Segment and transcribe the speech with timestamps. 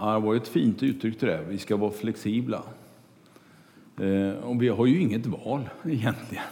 [0.00, 2.62] Ja, det var ett fint uttryck det Vi ska vara flexibla.
[4.00, 6.44] Eh, och vi har ju inget val egentligen.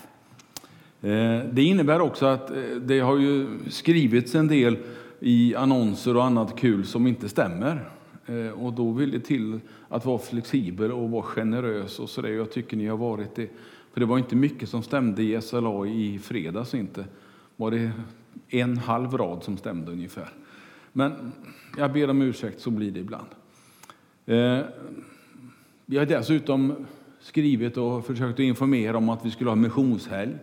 [1.00, 4.76] Eh, det innebär också att eh, det har ju skrivits en del
[5.20, 7.90] i annonser och annat kul som inte stämmer.
[8.54, 12.28] Och då vill det till att vara flexibel och vara generös och så där.
[12.28, 13.48] Jag tycker ni har varit det.
[13.92, 17.04] För det var inte mycket som stämde i SLA i fredags inte.
[17.56, 17.90] Var det
[18.48, 20.28] en halv rad som stämde ungefär.
[20.92, 21.32] Men
[21.76, 23.28] jag ber om ursäkt, så blir det ibland.
[24.28, 24.60] Eh,
[25.86, 26.86] vi har dessutom
[27.20, 30.34] skrivit och försökt att informera om att vi skulle ha missionshelg.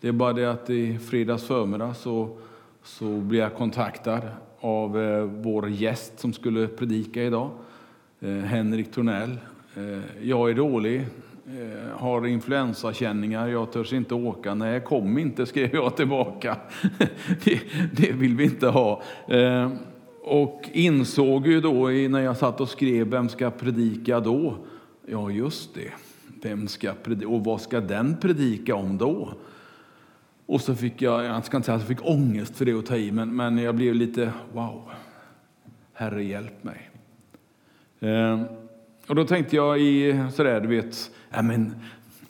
[0.00, 2.36] Det är bara det att i fredags förmiddag så,
[2.82, 4.20] så blev jag kontaktad
[4.60, 7.50] av eh, vår gäst som skulle predika idag,
[8.20, 9.36] eh, Henrik Tornell.
[10.22, 11.06] Jag är dålig,
[11.92, 14.54] har influensakänningar, jag törs inte åka.
[14.54, 16.56] Nej, kom inte, skrev jag tillbaka.
[17.44, 17.60] det,
[17.92, 19.02] det, vill vi inte ha.
[20.26, 24.56] Och insåg ju då när jag satt och skrev, vem ska predika då?
[25.06, 25.92] Ja, just det.
[26.42, 29.34] Vem ska predika, och vad ska den predika om då?
[30.46, 32.86] Och så fick jag, jag ska inte säga att jag fick ångest för det att
[32.86, 34.90] ta i, men, men jag blev lite wow,
[35.92, 36.90] Herre hjälp mig.
[38.00, 38.44] Ehm,
[39.06, 41.74] och då tänkte jag i sådär, du vet, ja, men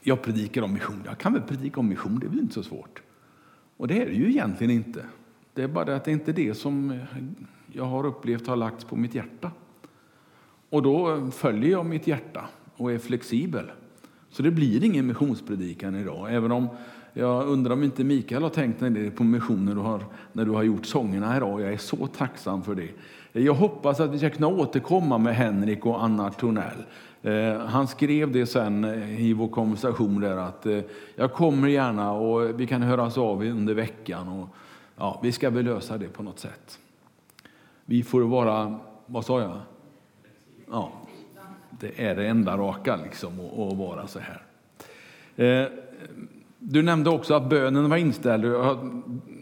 [0.03, 1.03] jag predikar om mission.
[1.07, 3.03] Jag kan väl predika om mission, det är väl inte så svårt.
[3.77, 5.05] Och det är det ju egentligen inte.
[5.53, 7.01] Det är bara det att det inte är det som
[7.75, 9.51] jag har upplevt har lagts på mitt hjärta.
[10.71, 12.45] Och då följer jag mitt hjärta
[12.77, 13.71] och är flexibel.
[14.31, 16.69] Så det blir ingen missionspredikan idag, även om
[17.17, 20.51] jag undrar om inte Mikael har tänkt det på missionen när du har, när du
[20.51, 21.61] har gjort sångerna idag.
[21.61, 22.89] Jag är så tacksam för det.
[23.41, 26.85] Jag hoppas att vi ska kunna återkomma med Henrik och Anna Tornell.
[27.23, 30.81] Eh, han skrev det sen eh, i vår konversation där att eh,
[31.15, 34.29] jag kommer gärna och vi kan höras av under veckan.
[34.29, 34.49] Och,
[34.97, 36.79] ja, vi ska väl lösa det på något sätt.
[37.85, 39.61] Vi får vara, vad sa jag?
[40.71, 40.93] Ja,
[41.71, 44.43] det är det enda raka liksom, att vara så här.
[45.37, 45.69] Eh,
[46.59, 48.45] du nämnde också att bönen var inställd.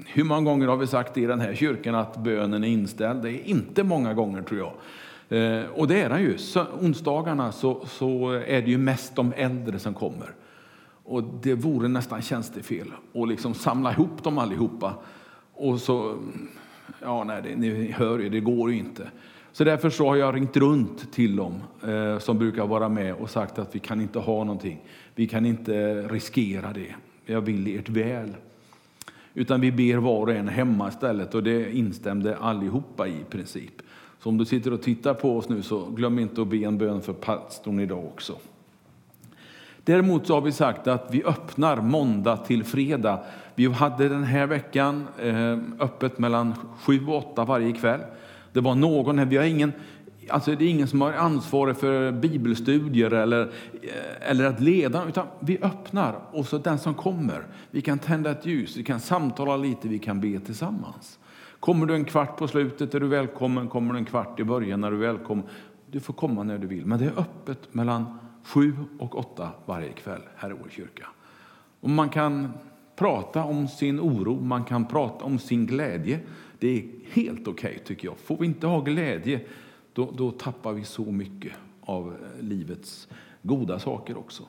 [0.06, 3.22] Hur många gånger har vi sagt i den här kyrkan att bönen är inställd?
[3.22, 4.72] Det är inte många gånger tror jag.
[5.38, 6.38] Eh, och det är den ju.
[6.38, 10.34] Så, onsdagarna så, så är det ju mest de äldre som kommer.
[11.04, 14.94] Och det vore nästan tjänstefel att liksom samla ihop dem allihopa.
[15.54, 16.18] Och så,
[17.00, 19.10] ja nej, det, ni hör ju, det går ju inte.
[19.52, 23.30] Så därför så har jag ringt runt till dem eh, som brukar vara med och
[23.30, 24.78] sagt att vi kan inte ha någonting.
[25.14, 26.94] Vi kan inte riskera det.
[27.26, 28.36] Jag vill ert väl.
[29.34, 33.82] Utan vi ber var och en hemma istället och det instämde allihopa i princip.
[34.18, 36.78] Så om du sitter och tittar på oss nu så glöm inte att be en
[36.78, 38.36] bön för pastorn idag också.
[39.84, 43.24] Däremot så har vi sagt att vi öppnar måndag till fredag.
[43.54, 48.00] Vi hade den här veckan eh, öppet mellan sju och åtta varje kväll.
[48.52, 49.72] Det var någon, vi har ingen,
[50.28, 53.42] alltså det är ingen som har ansvar för bibelstudier eller,
[53.82, 58.30] eh, eller att leda, utan vi öppnar och så den som kommer, vi kan tända
[58.30, 61.18] ett ljus, vi kan samtala lite, vi kan be tillsammans.
[61.60, 64.84] Kommer du en kvart på slutet är du välkommen, kommer du en kvart i början
[64.84, 65.44] är du välkommen.
[65.90, 69.92] Du får komma när du vill, men det är öppet mellan sju och åtta varje
[69.92, 71.06] kväll här i vår kyrka.
[71.80, 72.52] Och man kan
[72.96, 76.20] prata om sin oro, man kan prata om sin glädje.
[76.58, 78.18] Det är helt okej okay, tycker jag.
[78.18, 79.40] Får vi inte ha glädje,
[79.92, 83.08] då, då tappar vi så mycket av eh, livets
[83.42, 84.42] goda saker också.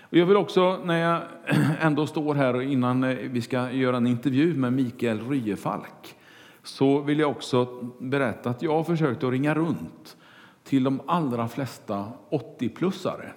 [0.00, 1.22] Och jag vill också, när jag
[1.80, 6.14] ändå står här innan eh, vi ska göra en intervju med Mikael Ryefalk,
[6.62, 7.64] så vill jag också
[7.98, 10.16] berätta att jag har försökt att ringa runt
[10.64, 13.32] till de allra flesta 80-plussare.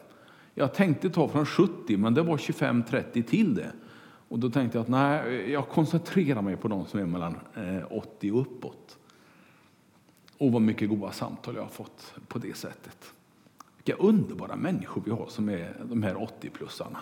[0.53, 3.71] Jag tänkte ta från 70, men det var 25-30 till det.
[4.29, 7.91] Och då tänkte jag att nej, jag koncentrerar mig på de som är mellan eh,
[7.91, 8.97] 80 och uppåt.
[10.37, 13.13] Och vad mycket goda samtal jag har fått på det sättet.
[13.77, 16.97] Vilka underbara människor vi har som är de här 80-plussarna.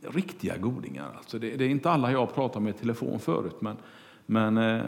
[0.00, 1.12] Riktiga godingar.
[1.16, 3.76] Alltså det, det, är inte alla jag har pratat med i telefon förut, men,
[4.26, 4.84] men eh,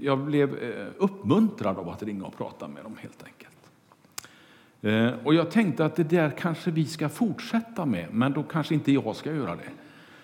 [0.00, 3.52] jag blev eh, uppmuntrad av att ringa och prata med dem helt enkelt.
[4.80, 8.74] Eh, och jag tänkte att det där kanske vi ska fortsätta med, men då kanske
[8.74, 9.70] inte jag ska göra det.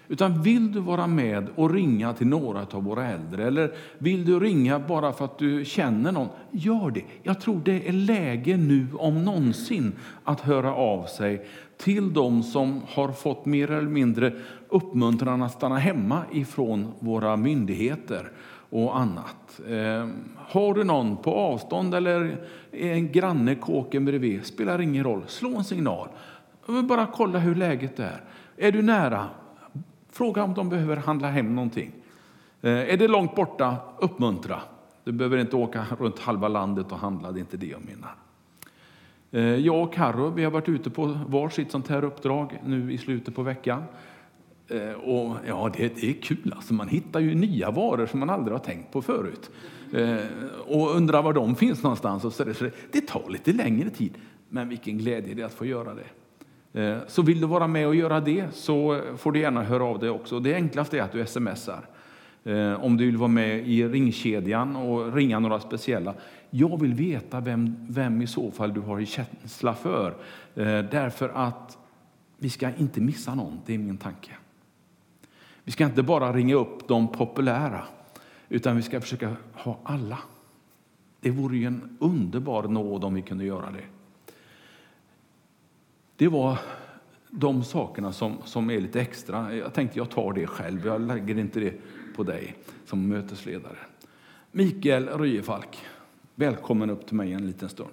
[0.08, 4.40] Utan vill du vara med och ringa till några av våra äldre eller vill du
[4.40, 7.04] ringa bara för att du känner någon, gör det.
[7.22, 9.92] Jag tror det är läge nu om någonsin
[10.24, 11.46] att höra av sig
[11.76, 14.32] till de som har fått mer eller mindre
[14.68, 18.30] uppmuntran att stanna hemma ifrån våra myndigheter
[18.70, 19.60] och annat.
[19.68, 22.36] Eh, har du någon på avstånd eller
[22.72, 25.22] en granne kåken bredvid, spelar ingen roll.
[25.26, 26.08] Slå en signal.
[26.88, 28.20] Bara kolla hur läget är.
[28.56, 29.26] Är du nära?
[30.10, 31.92] Fråga om de behöver handla hem någonting.
[32.60, 34.60] Eh, är det långt borta, uppmuntra.
[35.04, 38.14] Du behöver inte åka runt halva landet och handla, det är inte det jag menar.
[39.30, 42.98] Eh, jag och Carro, vi har varit ute på varsitt sånt här uppdrag nu i
[42.98, 43.82] slutet på veckan.
[44.68, 46.74] Eh, och ja, det, är kul alltså.
[46.74, 49.50] Man hittar ju nya varor som man aldrig har tänkt på förut.
[50.66, 52.24] Och undrar var de finns någonstans.
[52.24, 54.14] Och så det, det tar lite längre tid,
[54.48, 56.06] men vilken glädje det är att få göra det.
[56.72, 59.98] Eh, så vill du vara med och göra det så får du gärna höra av
[59.98, 60.40] dig också.
[60.40, 61.84] Det enklaste är att du smsar.
[62.44, 66.14] Eh, om du vill vara med i ringkedjan och ringa några speciella.
[66.50, 70.10] Jag vill veta vem, vem i så fall du har en känsla för.
[70.54, 71.78] Eh, därför att
[72.38, 74.30] vi ska inte missa någon, det är min tanke.
[75.64, 77.82] Vi ska inte bara ringa upp de populära,
[78.48, 80.18] utan vi ska försöka ha alla.
[81.20, 83.97] Det vore ju en underbar nåd om vi kunde göra det.
[86.18, 86.58] Det var
[87.30, 89.54] de sakerna som, som är lite extra.
[89.54, 91.74] Jag tänkte jag tar det själv, jag lägger inte det
[92.16, 92.56] på dig
[92.86, 93.76] som mötesledare.
[94.52, 95.78] Mikael Ryefalk,
[96.34, 97.90] välkommen upp till mig en liten stund.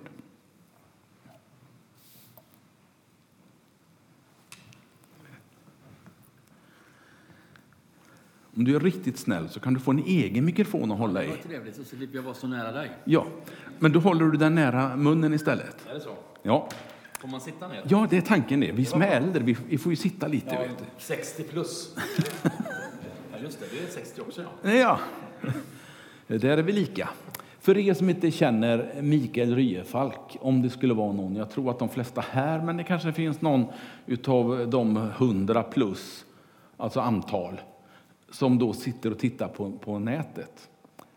[8.56, 11.30] Om du är riktigt snäll så kan du få en egen mikrofon att hålla i.
[11.30, 12.92] Vad trevligt, så slipper jag vara så nära dig.
[13.04, 13.26] Ja,
[13.80, 15.88] men då håller du den nära munnen istället.
[15.90, 16.16] Är det så?
[16.44, 16.70] Ja.
[17.26, 17.84] Får man sitta ner?
[17.88, 18.72] Ja, det är tanken det.
[18.72, 20.56] Vi som är äldre, vi får ju sitta lite.
[20.56, 20.86] Ja, vet du.
[20.98, 21.96] 60 plus.
[23.32, 23.66] ja, just det.
[23.72, 24.72] Du är 60 också, ja.
[26.28, 27.10] Ja, där är vi lika.
[27.60, 31.80] För er som inte känner Mikael Ryefalk, om det skulle vara någon, jag tror att
[31.80, 33.66] de flesta här, men det kanske finns någon
[34.06, 36.26] utav de hundra plus,
[36.78, 37.62] alltså antal,
[38.30, 40.70] som då sitter och tittar på, på nätet,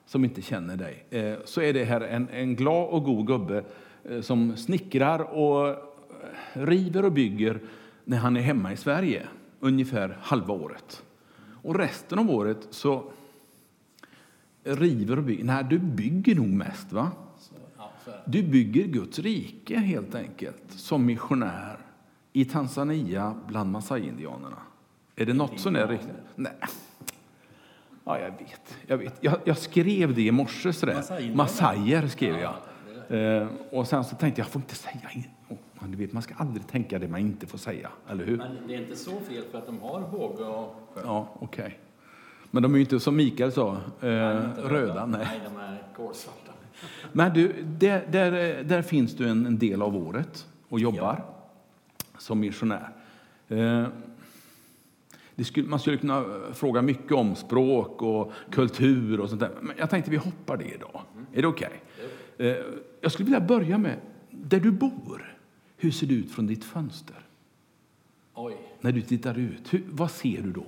[0.07, 3.65] som inte känner dig, eh, så är det här en, en glad och god gubbe
[4.11, 5.88] eh, som snickrar och
[6.53, 7.61] river och bygger
[8.05, 9.27] när han är hemma i Sverige,
[9.61, 11.03] ungefär halva året.
[11.63, 13.13] Och resten av året så
[14.65, 15.45] river och bygger.
[15.45, 17.11] Nej, du bygger nog mest, va?
[18.25, 21.79] Du bygger Guds rike helt enkelt som missionär
[22.33, 24.59] i Tanzania bland Masai-indianerna.
[25.17, 26.11] Är det något som är riktigt?
[26.35, 26.53] Nej.
[28.05, 28.77] Ja, jag vet.
[28.87, 29.15] Jag, vet.
[29.21, 30.73] Jag, jag skrev det i morse.
[31.35, 32.55] Massajer skrev jag.
[33.09, 35.11] Eh, och sen så tänkte jag, jag får inte säga...
[35.87, 38.37] Du vet, man ska aldrig tänka det man inte får säga, eller hur?
[38.37, 41.01] Men det är inte så fel för att de har båge och sjö.
[41.05, 41.65] Ja, okej.
[41.65, 41.77] Okay.
[42.51, 44.69] Men de är ju inte som Mikael sa, eh, röda.
[44.69, 45.07] röda.
[45.07, 45.27] Nej.
[45.31, 46.53] nej, de är kolsvarta.
[47.13, 52.05] Men du, där, där, där finns du en, en, del av året och jobbar ja.
[52.19, 52.89] som missionär.
[53.49, 53.87] Eh,
[55.45, 59.51] skulle, man skulle kunna fråga mycket om språk och kultur och sånt där.
[59.61, 61.01] Men jag tänkte vi hoppar det idag.
[61.15, 61.27] Mm.
[61.33, 61.83] Är det okej?
[62.37, 62.51] Okay?
[62.51, 62.57] Eh,
[63.01, 63.97] jag skulle vilja börja med
[64.31, 65.38] där du bor.
[65.81, 67.27] Hur ser det ut från ditt fönster?
[68.35, 68.57] Oj.
[68.81, 70.65] När du tittar ut, hur, vad ser du då?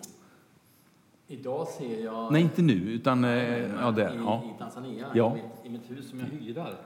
[1.26, 2.32] Idag ser jag...
[2.32, 4.14] Nej, inte nu, utan eh, ja, där.
[4.14, 4.44] I, ja.
[4.56, 5.36] i Tanzania, ja.
[5.36, 6.76] i, mitt, i mitt hus som jag hyrar.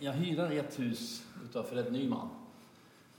[0.00, 2.28] Jag hyrar ett hus utav Fred Nyman.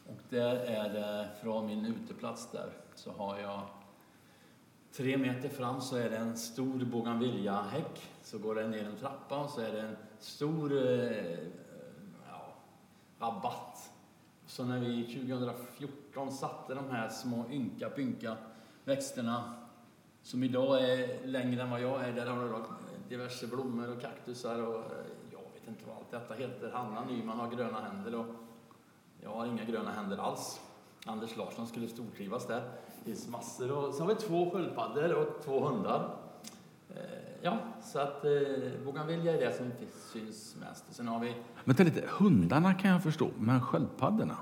[0.08, 3.62] Och där är det, från min uteplats där, så har jag
[4.92, 8.10] Tre meter fram så är det en stor bougainvillea-häck.
[8.24, 11.38] Så går det ner en trappa och så är det en stor eh,
[12.30, 12.54] ja,
[13.20, 13.69] rabatt.
[14.50, 18.38] Så när vi 2014 satte de här små ynka pynka
[18.84, 19.54] växterna
[20.22, 22.12] som idag är längre än vad jag är.
[22.12, 22.63] Där har du
[23.10, 26.71] diverse blommor och kaktusar och eh, jag vet inte vad allt detta heter.
[26.71, 28.26] Hanna Nyman har gröna händer och
[29.21, 30.62] jag har inga gröna händer alls.
[31.06, 32.62] Anders Larsson skulle stortrivas där.
[32.97, 33.71] Det finns massor.
[33.71, 36.16] Och så har vi två sköldpaddor och två hundar.
[37.42, 38.31] Ja, så att eh,
[38.86, 39.72] bougainvillea är det som
[40.14, 40.86] syns mest.
[40.90, 41.36] Sen har vi...
[41.64, 44.38] Vänta lite, hundarna kan jag förstå, men sköldpaddorna?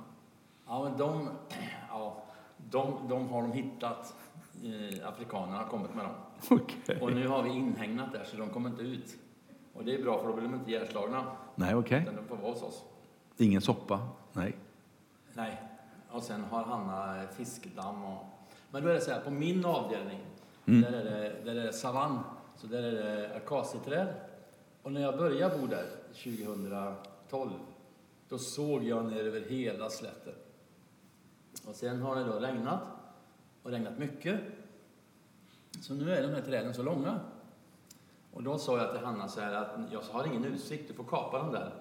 [0.67, 1.29] Ja, men de,
[1.89, 2.23] ja,
[2.69, 4.15] de, de har de hittat.
[4.63, 6.13] Eh, afrikanerna har kommit med dem.
[6.59, 6.99] Okay.
[6.99, 9.15] Och nu har vi inhägnat där, så de kommer inte ut.
[9.73, 11.23] Och det är bra, för då blir de inte ihjälslagna.
[11.55, 12.01] Nej, okej.
[12.01, 12.15] Okay.
[12.15, 12.83] De får vara hos oss.
[13.37, 14.07] Ingen soppa?
[14.33, 14.55] Nej.
[15.33, 15.61] Nej.
[16.09, 18.37] Och sen har Hanna fiskdamm och
[18.71, 20.19] men då är det så här, på min avdelning,
[20.65, 20.81] mm.
[20.81, 22.19] där, är det, där är det savann,
[22.57, 24.07] så där är det akacieträd.
[24.81, 25.85] Och när jag började bo där
[26.23, 27.51] 2012,
[28.29, 30.33] då såg jag ner över hela slätten.
[31.67, 32.81] Och sen har det då regnat,
[33.63, 34.39] och regnat mycket.
[35.81, 37.19] Så nu är de här träden så långa.
[38.33, 41.03] Och då sa jag till Hanna så här att jag har ingen utsikt, du får
[41.03, 41.73] kapa dem där.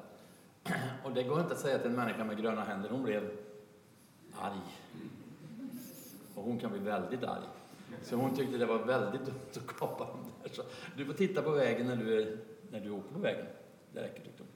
[1.04, 3.30] Och det går inte att säga till en människa med gröna händer, hon blev
[4.40, 4.61] arg.
[6.35, 7.47] Och hon kan bli väldigt arg.
[8.02, 10.50] Så hon tyckte det var väldigt dumt att kapa dem där.
[10.52, 10.62] Så
[10.97, 12.38] du får titta på vägen när du, är,
[12.71, 13.47] när du åker på vägen.
[13.93, 14.52] Det räcker tyckte hon.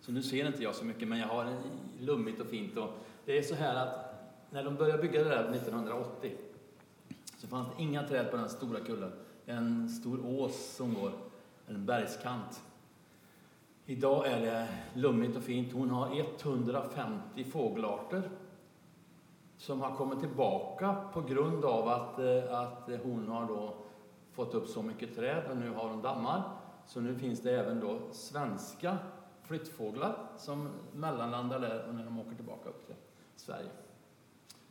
[0.00, 1.56] Så nu ser inte jag så mycket, men jag har en
[2.00, 2.76] lummigt och fint.
[2.76, 2.90] Och
[3.24, 4.14] det är så här att
[4.50, 6.32] när de började bygga det där 1980
[7.38, 9.12] så fanns det inga träd på den stora kullen.
[9.46, 11.12] En stor ås som går,
[11.66, 12.62] en bergskant.
[13.86, 15.72] Idag är det lummigt och fint.
[15.72, 18.30] Hon har 150 fågelarter
[19.64, 23.74] som har kommit tillbaka på grund av att, eh, att hon har då
[24.32, 26.42] fått upp så mycket träd och nu har hon dammar.
[26.86, 28.98] Så nu finns det även då svenska
[29.42, 32.94] flyttfåglar som mellanlandar där och när de åker tillbaka upp till
[33.36, 33.68] Sverige.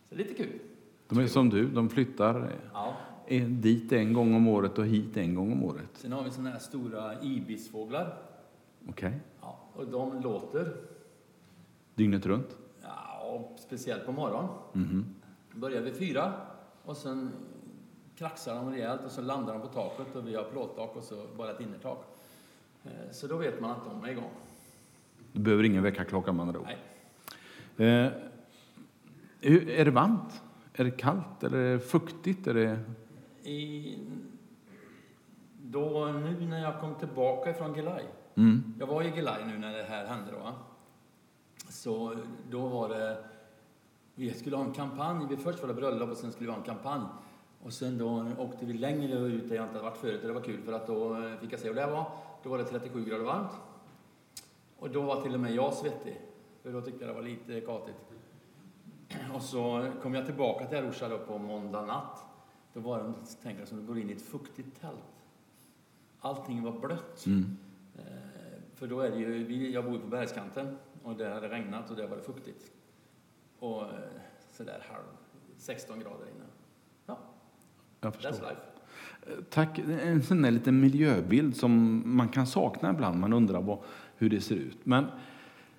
[0.09, 0.59] Så det är lite kul.
[1.07, 2.93] De är som du, de flyttar Ja.
[3.27, 5.89] eh, dit en gång om året och hit en gång om året.
[5.93, 8.17] Sen har vi såna här stora ibisfåglar.
[8.89, 9.19] Okej?
[9.41, 10.75] Ja, och de låter,
[11.95, 12.57] Dygnet runt?
[13.33, 14.49] Och speciellt på morgonen.
[14.73, 15.05] Mhm.
[15.51, 16.33] Börjar vid fyra
[16.85, 17.31] och sen
[18.17, 21.25] kraxar de rejält och så landar de på taket och vi har plåttak och så
[21.37, 22.05] bara ett innertak.
[22.83, 24.29] Eh, Så då vet man att de är igång.
[25.33, 26.59] Du behöver ingen väckarklocka med andra.
[26.65, 26.77] Nej.
[27.77, 28.11] Eh,
[29.79, 30.41] är det varmt?
[30.73, 31.43] Är det kallt?
[31.43, 32.47] Eller är det fuktigt?
[32.47, 32.79] Är det...
[33.49, 33.97] I,
[35.61, 38.03] då, nu när jag kom tillbaka ifrån Gelai,
[38.35, 38.73] Mm.
[38.79, 40.51] jag var i Gelai nu när det här hände då?
[41.73, 42.15] Så
[42.49, 43.17] då var det,
[44.15, 46.59] vi skulle ha en kampanj, vi först var det bröllop och sen skulle vi ha
[46.59, 47.03] en kampanj.
[47.63, 50.33] Och sen då åkte vi längre ut där jag inte hade varit förut och det
[50.33, 52.11] var kul för att då eh, fick jag se hur det var.
[52.43, 53.51] Då var det 37 grader varmt.
[54.77, 56.21] Och då var till och med jag svettig,
[56.61, 57.95] för då tyckte jag det var lite katigt.
[59.35, 62.25] Och så kom jag tillbaka till Arusha då på måndag natt.
[62.73, 63.13] Då var det,
[63.43, 65.25] tänker jag, som att gå in i ett fuktigt tält.
[66.19, 67.25] Allting var blött.
[67.25, 67.57] Mm.
[67.95, 68.03] Eh,
[68.75, 71.89] För då är det ju, jag bor ju på bergskanten och där hade det regnat
[71.89, 72.71] och där var det fuktigt.
[73.59, 73.89] Och eh,
[74.51, 75.03] sådär halv,
[75.57, 76.45] 16 grader inne.
[77.05, 77.17] Ja,
[78.01, 78.47] Jag that's förstår.
[78.47, 78.61] life.
[79.49, 79.79] Tack.
[79.79, 83.19] En sån där liten miljöbild som man kan sakna ibland.
[83.19, 83.79] Man undrar vad,
[84.17, 84.77] hur det ser ut.
[84.83, 85.05] Men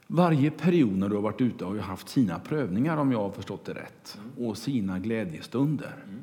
[0.07, 3.31] varje period när du har varit ute har ju haft sina prövningar om jag har
[3.31, 4.19] förstått det rätt.
[4.39, 5.95] Och sina glädjestunder.
[6.05, 6.23] Mm.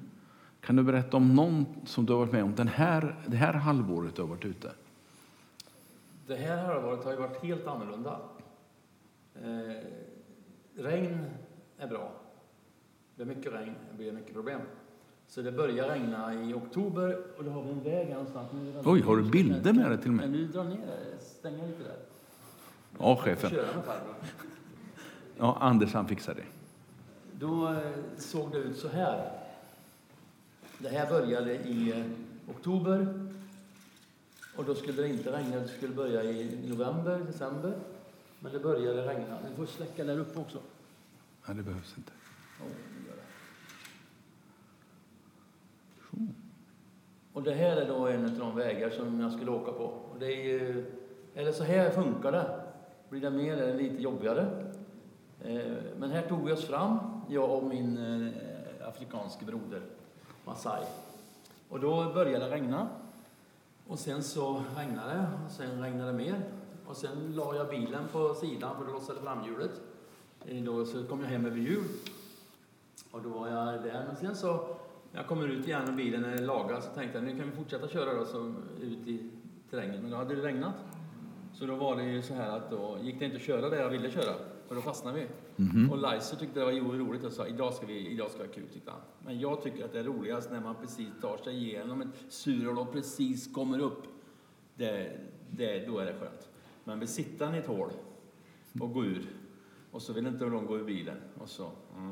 [0.61, 3.53] Kan du berätta om någon som du har varit med om den här, det här
[3.53, 4.71] halvåret du har varit ute?
[6.27, 8.19] Det här halvåret har ju varit helt annorlunda.
[9.35, 9.75] Eh,
[10.75, 11.25] regn
[11.77, 12.11] är bra.
[13.15, 14.61] Det är mycket regn, det blir mycket problem.
[15.27, 18.51] Så det börjar regna i oktober och då har vi en väg någonstans.
[18.85, 20.29] Oj, har du bilder med dig till och med?
[20.29, 21.97] Men du drar ner det, stänger lite där.
[22.99, 23.51] Ja, chefen.
[25.37, 26.43] Ja, Anders han fixar det.
[27.39, 27.77] Då eh,
[28.17, 29.31] såg det ut så här.
[30.77, 32.05] Det här började i eh,
[32.55, 33.27] oktober.
[34.55, 37.73] Och då skulle det inte regna, det skulle börja i november, december.
[38.43, 39.37] Men det började regna.
[39.49, 40.59] Vi får släcka där uppe också.
[41.45, 42.11] Nej, det behövs inte.
[47.33, 49.83] Och det här är då en av de vägar som jag skulle åka på.
[49.83, 50.85] Och det är ju,
[51.35, 52.59] eller så här funkar det.
[53.09, 54.71] Blir det mer är det lite jobbigare.
[55.41, 59.81] Eh, Men här tog vi oss fram, jag och min eh, afrikanske broder
[60.45, 60.83] Masai.
[61.69, 62.87] Och då började det regna.
[63.87, 66.41] Och sen så regnade det, och sen regnade det mer.
[66.91, 69.81] Och sen la jag bilen på sidan för att lossade framhjulet.
[70.45, 71.83] Eh, Då så kom jag hem över jul.
[73.11, 74.03] Och då var jag där.
[74.07, 74.51] Men sen så,
[75.11, 77.55] när jag kommer ut igen och bilen är lagad så tänkte jag nu kan vi
[77.55, 79.29] fortsätta köra då, så ut i
[79.69, 80.01] terrängen.
[80.01, 80.73] Men då hade det regnat.
[81.53, 83.77] Så då var det ju så här att då gick det inte att köra där
[83.77, 84.33] jag ville köra.
[84.67, 85.27] För då fastnade vi.
[85.63, 85.91] Mhm.
[85.91, 88.53] Och Laiser tyckte det var roligt och sa idag ska vi, idag ska vi ha
[88.53, 89.01] kul tyckte han.
[89.25, 92.79] Men jag tycker att det är roligast när man precis tar sig igenom ett surhål
[92.79, 94.03] och precis kommer upp.
[94.75, 95.17] Det,
[95.49, 96.47] det, då är det skönt.
[96.83, 97.91] Men vill sitta i ett hål
[98.79, 99.29] och gå ur
[99.91, 102.11] och så vill inte de gå ur bilen och så, mm.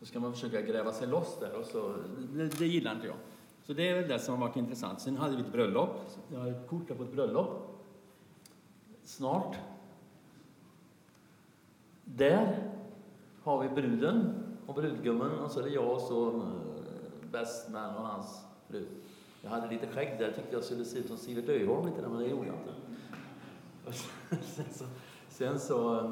[0.00, 1.94] Då ska man försöka gräva sig loss där och så,
[2.32, 3.16] det, det gillar inte jag.
[3.62, 5.00] Så det är väl det som har varit intressant.
[5.00, 6.00] Sen hade vi ett bröllop.
[6.32, 7.78] Jag har ett kort på ett bröllop.
[9.04, 9.56] Snart.
[12.04, 12.72] Där
[13.42, 14.34] har vi bruden
[14.66, 16.50] och brudgummen och så är det jag och så mm, uh,
[17.32, 18.86] best man och hans fru.
[19.42, 22.08] Jag hade lite skägg där, tyckte jag skulle se ut som Sivert Öholm lite där,
[22.08, 22.72] men det gjorde jag inte.
[23.92, 24.84] Sen så,
[25.28, 26.10] sen så eh,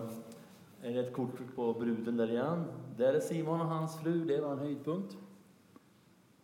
[0.83, 2.64] är det ett kort på bruden där igen.
[2.97, 5.16] Där är Simon och hans fru, det var en höjdpunkt.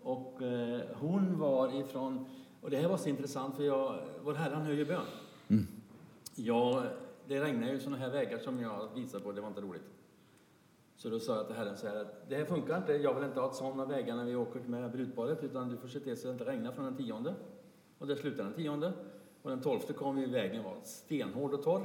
[0.02, 2.26] Och eh, hon var ifrån,
[2.60, 5.06] och det här var så intressant för jag, vår Herre han höjer bön.
[5.48, 5.66] Mm.
[6.34, 6.82] Ja,
[7.28, 9.82] det regnar ju sådana här vägar som jag visar på, det var inte roligt.
[10.96, 13.24] Så då sa jag till Herren så här att det här funkar inte, jag vill
[13.24, 16.28] inte ha sådana vägar när vi åker med brudparet utan du får se till så
[16.28, 17.34] att det inte regnar från den tionde.
[17.98, 18.92] Och det slutade den tionde.
[19.42, 21.84] Och den tolfte kom vi, vägen var stenhård och torr.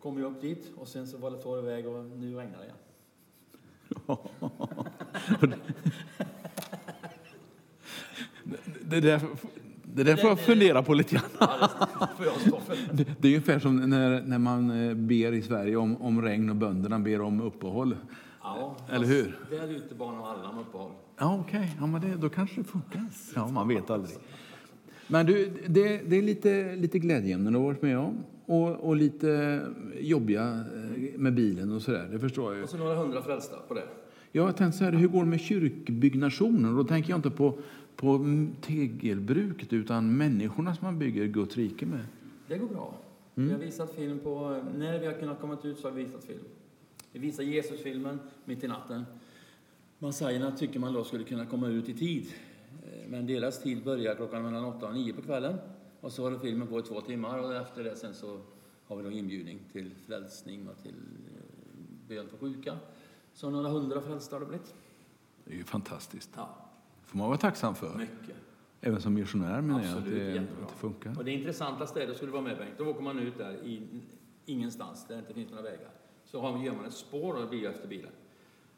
[0.00, 2.64] Kom vi upp dit och sen så var det torr väg och nu regnar det
[2.64, 2.76] igen.
[8.84, 9.20] Det där,
[9.82, 11.24] det där får jag fundera på lite grann.
[11.38, 11.70] Ja,
[12.92, 13.04] det.
[13.18, 16.56] Det, är ungefär som när, när man eh, ber i Sverige om, om regn och
[16.56, 17.96] bönderna ber om uppehåll.
[18.42, 19.38] Ja, Eller hur?
[19.50, 20.90] Där ute bad nog alla om uppehåll.
[21.18, 21.76] Ja, okej.
[21.80, 23.06] Ja, men det, då kanske det funkar.
[23.34, 24.16] Ja, man vet aldrig.
[25.12, 28.24] Men du, det, det är lite, lite glädjeämnen du har varit med om.
[28.46, 29.60] och, och lite
[30.00, 32.08] jobbiga eh, med bilen och sådär.
[32.12, 32.64] Det förstår jag.
[32.64, 33.84] Och så några hundra frälsta på det.
[34.32, 36.76] Ja, jag tänkte så här, hur går det med kyrkbyggnationen?
[36.76, 37.58] Då tänker jag inte på,
[37.96, 38.26] på
[38.60, 42.06] tegelbruket utan människorna som man bygger Guds rike med.
[42.48, 42.94] Det går bra.
[43.34, 44.60] Vi har visat film på...
[44.78, 46.44] När vi har kunnat komma ut så har vi visat film.
[47.12, 49.04] Vi visar Jesusfilmen mitt i natten.
[49.98, 52.26] Massajerna tycker man då skulle kunna komma ut i tid.
[52.86, 55.58] Eh, Men deras tid börjar klockan mellan 8 och 9 på kvällen.
[56.00, 58.40] Och så håller filmen på i två timmar och efter det sen så
[58.86, 60.94] har vi då inbjudning till frälsning och till
[61.36, 62.76] eh, bön för sjuka.
[63.34, 64.74] Så några hundra frälsta har det blivit.
[65.44, 66.30] Det är ju fantastiskt.
[66.36, 66.56] Ja,
[67.06, 67.94] får man vara tacksam för.
[67.98, 68.36] mycket.
[68.80, 70.64] Även som missionär menar jag att det, jättebra.
[70.64, 71.18] att det funkar.
[71.18, 73.52] Och det intressantaste är, då skulle du vara med Bengt, då åker man ut där
[73.64, 73.82] i
[74.46, 75.90] ingenstans, där det inte finns några vägar.
[76.24, 78.10] Så har, gör man ett spår och det blir efter bilen.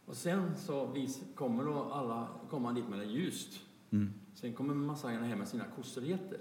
[0.07, 3.61] Och sen så vis, kommer då alla, kommer man dit med det ljust.
[3.95, 4.13] Mm.
[4.35, 6.41] Sen kommer massajerna hem med sina kossor och getter.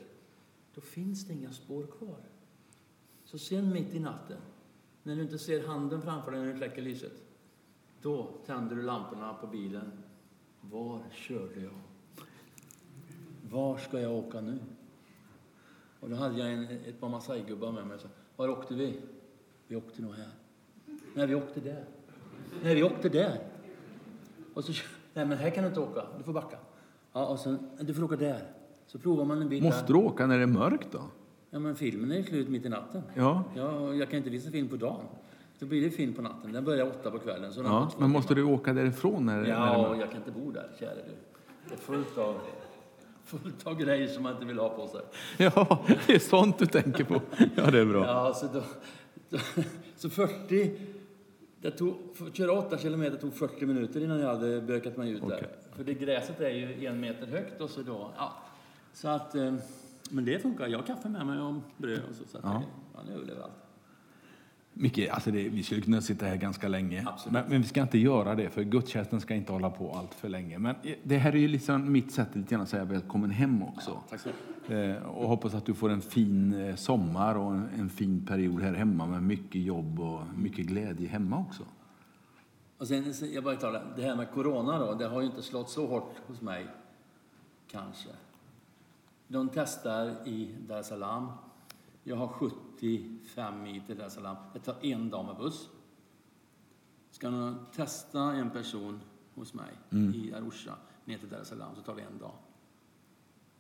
[0.76, 2.20] Då finns det inga spår kvar.
[3.26, 4.38] Så sen mitt i natten,
[5.04, 7.24] när du inte ser handen framför dig när du släcker lyset,
[8.02, 9.92] då tänder du lamporna på bilen.
[10.62, 11.80] Var körde jag?
[13.50, 14.60] Var ska jag åka nu?
[16.00, 19.02] Och då hade jag en, ett par massajgubbar med mig och sa, var åkte vi?
[19.68, 20.30] Vi åkte nog här.
[21.16, 21.86] Nej, vi åkte där.
[22.64, 23.48] Nej, vi åkte där.
[24.54, 24.74] Och så,
[25.14, 26.58] nej men här kan du inte åka, du får backa.
[27.14, 28.44] Ja, och sen, du får åka där.
[28.88, 29.88] Så provar man en bit Måste där.
[29.88, 31.02] du åka när det är mörkt då?
[31.50, 33.02] Ja, men filmen är ju slut mitt i natten.
[33.16, 33.44] Ja.
[33.56, 35.06] Ja, jag kan inte visa film på dagen.
[35.60, 36.52] Då blir det film på natten.
[36.52, 37.54] Den börjar åtta på kvällen.
[37.54, 37.92] Så den ja.
[37.98, 38.48] Men måste timmar.
[38.50, 40.00] du åka därifrån när, när det är Ja, mörkt?
[40.02, 41.02] jag kan inte bo där, kära du.
[41.70, 42.36] Det är fullt av,
[43.26, 45.02] fullt av grejer som man inte vill ha på sig.
[45.38, 47.22] Ja, det är sånt du tänker på.
[47.56, 48.06] Ja, det är bra.
[48.06, 48.62] Ja, så, då,
[49.30, 49.38] då,
[49.96, 50.72] så 40...
[51.64, 55.12] Det tog, för att köra 8 kilometer tog 40 minuter innan jag hade bökat mig
[55.12, 55.38] ut Okej.
[55.42, 55.50] där.
[55.78, 58.12] För det gräset är ju en meter högt och så då...
[58.18, 58.34] Ja.
[58.94, 59.36] Så att...
[59.36, 59.54] eh,
[60.10, 60.68] Men det funkar.
[60.68, 62.24] Jag har kaffe med mig och bröd och så.
[62.28, 62.50] så att Ja.
[62.50, 63.63] det, man överlever allt.
[64.74, 67.08] Micke, alltså det, vi skulle kunna sitta här ganska länge.
[67.30, 70.30] Men, men vi ska inte göra det, för gudstjänsten ska inte hålla på allt för
[70.30, 70.60] länge.
[70.60, 74.00] Men det här är ju liksom mitt sätt att grann säga välkommen hem också.
[74.12, 74.34] Mycket.
[74.70, 78.62] Eh, och hoppas att du får en fin eh, sommar och en, en fin period
[78.62, 81.64] här hemma med mycket jobb och mycket glädje hemma också.
[82.78, 85.70] Och sen, jag bara tar det, här med corona då, det har ju inte slått
[85.70, 86.68] så hårt hos mig.
[87.72, 88.10] Kanske.
[89.28, 91.28] De testar i Dar es Salaam.
[92.04, 92.28] Jag har
[92.84, 94.36] 75 mil till Dar es Salaam.
[94.54, 95.70] Det tar en dag med buss.
[97.12, 99.00] Ska man testa en person
[99.36, 99.72] hos mig
[100.16, 102.34] i Arusha ner till Dar es Salaam så tar det en dag.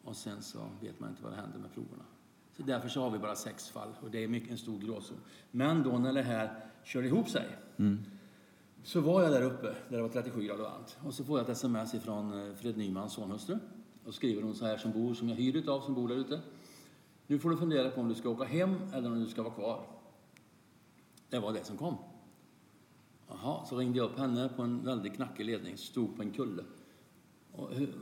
[0.03, 2.03] Och sen så vet man inte vad det händer med proverna.
[2.57, 5.17] Så därför så har vi bara sex fall och det är mycket en stor gråzon.
[5.51, 7.47] Men då när det här kör ihop sig
[8.83, 10.97] så var jag där uppe, där det var 37 grader varmt.
[11.03, 13.57] Och så får jag ett sms ifrån eh, Fred Nymans sonhustru.
[14.05, 16.41] Och skriver hon så här som bor, som jag hyr utav, som bor där ute.
[17.33, 19.53] Nu får du fundera på om du ska åka hem eller om du ska vara
[19.53, 19.85] kvar.
[21.29, 21.97] Det var det som kom.
[23.27, 26.63] Jaha, så ringde jag upp henne på en väldigt knackig ledning, stod på en kulle.
[27.51, 27.93] Och hur,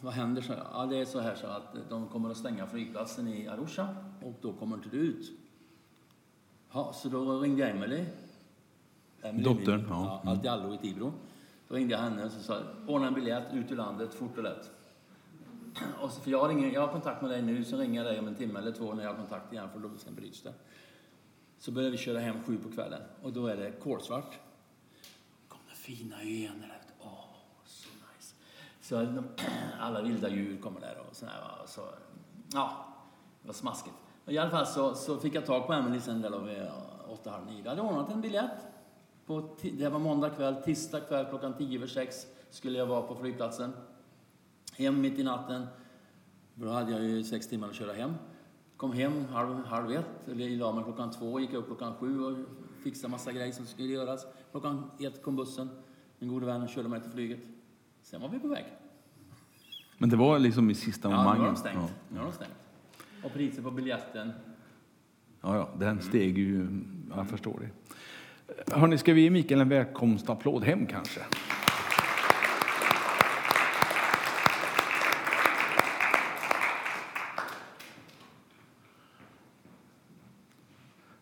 [0.00, 0.66] vad händer, så jag.
[0.72, 3.88] Ja, det är så här så att de kommer att stänga flygplatsen i Arusha
[4.22, 5.30] och då kommer inte du ut.
[6.72, 8.06] Ja, så då ringde jag Emelie.
[9.22, 10.20] Emelie Dottern, ja.
[10.24, 10.30] ja.
[10.30, 11.12] Allt i allo i Tibro.
[11.68, 14.42] Då ringde jag henne och så sa ordna en biljett ut ur landet fort och
[14.42, 14.70] lätt.
[16.02, 18.18] Och så, för jag, ringer, jag har kontakt med dig nu, så ringer jag dig
[18.18, 20.52] om en timme eller två när jag har kontakt igen, för då sen bryts det.
[21.58, 24.38] Så börjar vi köra hem sju på kvällen och då är det kolsvart.
[25.48, 26.80] kommer fina hyenor där.
[27.00, 27.24] Åh,
[27.64, 28.34] så nice.
[28.80, 29.24] Så de,
[29.80, 31.40] alla vilda djur kommer där och sådär.
[31.40, 31.80] va, och så,
[32.52, 32.86] ja,
[33.42, 33.96] det var smaskigt.
[34.24, 36.58] Och I alla fall så, så fick jag tag på Emelie sen där då vid
[36.58, 36.72] eh,
[37.08, 37.62] åtta, halv nio.
[37.64, 38.66] Jag hade ordnat en biljett.
[39.26, 43.14] På, det var måndag kväll, tisdag kväll klockan tio över sex skulle jag vara på
[43.14, 43.72] flygplatsen.
[44.76, 45.66] Hem mitt i natten.
[46.54, 48.12] Då hade jag ju sex timmar att köra hem.
[48.76, 52.36] Kom hem halv, halv ett, eller la mig klockan två, gick upp klockan sju och
[52.84, 54.26] fixade massa grejer som skulle göras.
[54.50, 55.68] Klockan ett kom bussen.
[56.18, 57.38] Min gode vän körde mig till flyget.
[58.02, 58.64] Sen var vi på väg.
[59.98, 61.56] Men det var liksom i sista Ja, nu har de momangen.
[61.56, 61.76] stängt.
[61.80, 61.88] Ja.
[62.08, 62.50] Nu har de stängt.
[63.24, 64.32] Och priset på biljetten.
[65.40, 66.80] Ja, ja, den steg ju.
[67.16, 67.70] Jag förstår det.
[68.74, 71.20] Hörni, ska vi ge Mikael en välkomstapplåd hem kanske?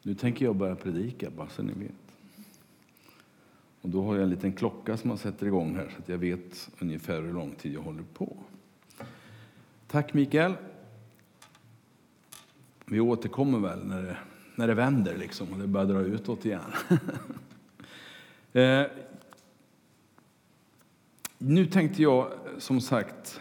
[0.03, 1.93] Nu tänker jag börja predika, bara så ni vet.
[3.81, 6.19] Och då har jag en liten klocka som man sätter igång här så att jag
[6.19, 8.37] vet ungefär hur lång tid jag håller på.
[9.87, 10.55] Tack Mikael.
[12.85, 14.17] Vi återkommer väl när det,
[14.55, 16.61] när det vänder liksom och det börjar dra utåt igen.
[18.53, 18.83] eh,
[21.39, 23.41] nu tänkte jag som sagt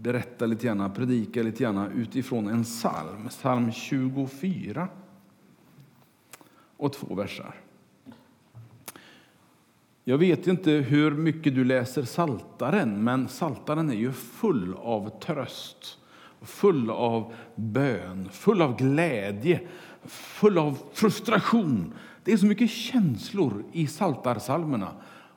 [0.00, 4.88] berätta lite grann, predika lite grann utifrån en psalm, psalm 24
[6.76, 7.54] och två versar.
[10.04, 15.98] Jag vet inte hur mycket du läser Saltaren, men Saltaren är ju full av tröst,
[16.42, 19.60] full av bön, full av glädje,
[20.04, 21.92] full av frustration.
[22.24, 24.88] Det är så mycket känslor i saltarsalmerna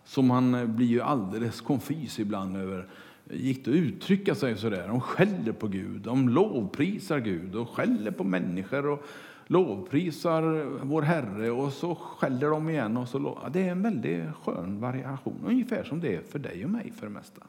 [0.04, 2.88] som man blir ju alldeles konfys ibland över.
[3.32, 4.88] Gick det att uttrycka sig så där?
[4.88, 9.06] De skäller på Gud, de lovprisar Gud och skäller på människor och
[9.52, 10.42] lovprisar
[10.84, 12.98] vår Herre och så skäller de igen.
[12.98, 16.70] Och så det är en väldigt skön variation, ungefär som det är för dig och
[16.70, 17.42] mig för det mesta.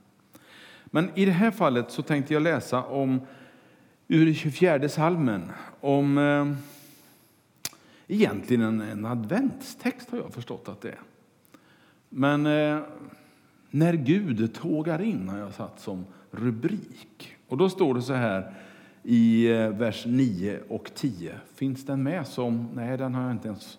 [0.85, 3.21] Men i det här fallet så tänkte jag läsa om
[4.09, 6.53] ur 24 salmen om eh,
[8.07, 11.01] egentligen en, en adventstext har jag förstått att det är.
[12.09, 12.79] Men eh,
[13.71, 17.37] när Gud tågar in har jag satt som rubrik.
[17.49, 18.55] Och då står det så här
[19.03, 21.35] i eh, vers 9 och 10.
[21.55, 22.69] Finns den med som...
[22.75, 23.79] Nej, den har jag inte ens...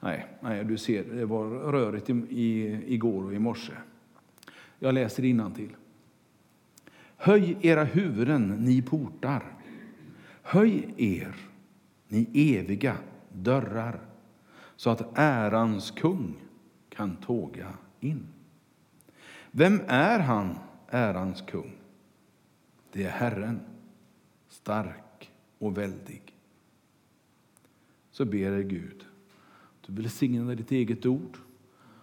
[0.00, 3.72] Nej, nej du ser, det var rörigt i, i, igår och i morse.
[4.78, 5.76] Jag läser till.
[7.16, 9.42] Höj era huvuden, ni portar.
[10.42, 11.36] Höj er,
[12.08, 12.96] ni eviga
[13.32, 14.00] dörrar,
[14.76, 16.34] så att ärans kung
[16.88, 17.68] kan tåga
[18.00, 18.26] in.
[19.50, 20.58] Vem är han,
[20.88, 21.72] ärans kung?
[22.92, 23.60] Det är Herren,
[24.62, 26.22] stark och väldig.
[28.10, 29.04] Så ber jag Gud,
[29.86, 31.38] du välsignar ditt eget ord,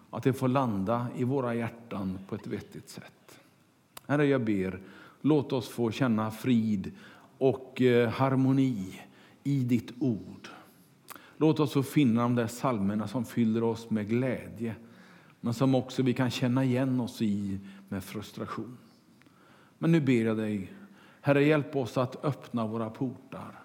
[0.10, 3.40] att det får landa i våra hjärtan på ett vettigt sätt.
[4.08, 4.80] Herre, jag ber,
[5.22, 6.92] låt oss få känna frid
[7.38, 9.02] och eh, harmoni
[9.44, 10.48] i ditt ord.
[11.38, 14.76] Låt oss få finna de där salmerna som fyller oss med glädje
[15.42, 18.78] men som också vi kan känna igen oss i med frustration.
[19.78, 20.72] Men nu ber jag dig,
[21.22, 23.64] Herre, hjälp oss att öppna våra portar.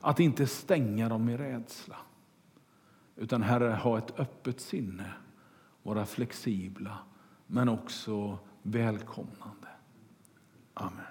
[0.00, 1.96] Att inte stänga dem i rädsla.
[3.16, 5.12] Utan Herre, ha ett öppet sinne,
[5.82, 6.98] vara flexibla
[7.46, 9.68] men också välkomnande.
[10.74, 11.04] Amen.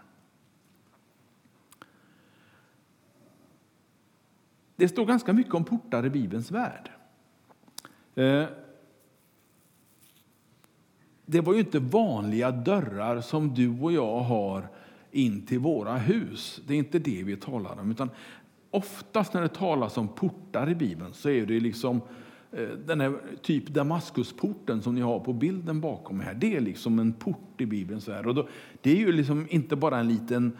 [4.75, 6.91] Det står ganska mycket om portar i Bibelns värld.
[8.15, 8.45] Eh,
[11.25, 14.69] det var ju inte vanliga dörrar som du och jag har
[15.15, 16.61] in till våra hus.
[16.67, 17.91] Det är inte det vi talar om.
[17.91, 18.09] Utan
[18.71, 22.01] oftast när det talas om portar i Bibeln så är det liksom
[22.51, 26.33] eh, den här typ Damaskusporten som ni har på bilden bakom här.
[26.33, 28.01] Det är liksom en port i Bibeln.
[28.01, 28.27] Så här.
[28.27, 28.47] Och då,
[28.81, 30.57] det är ju liksom inte bara en liten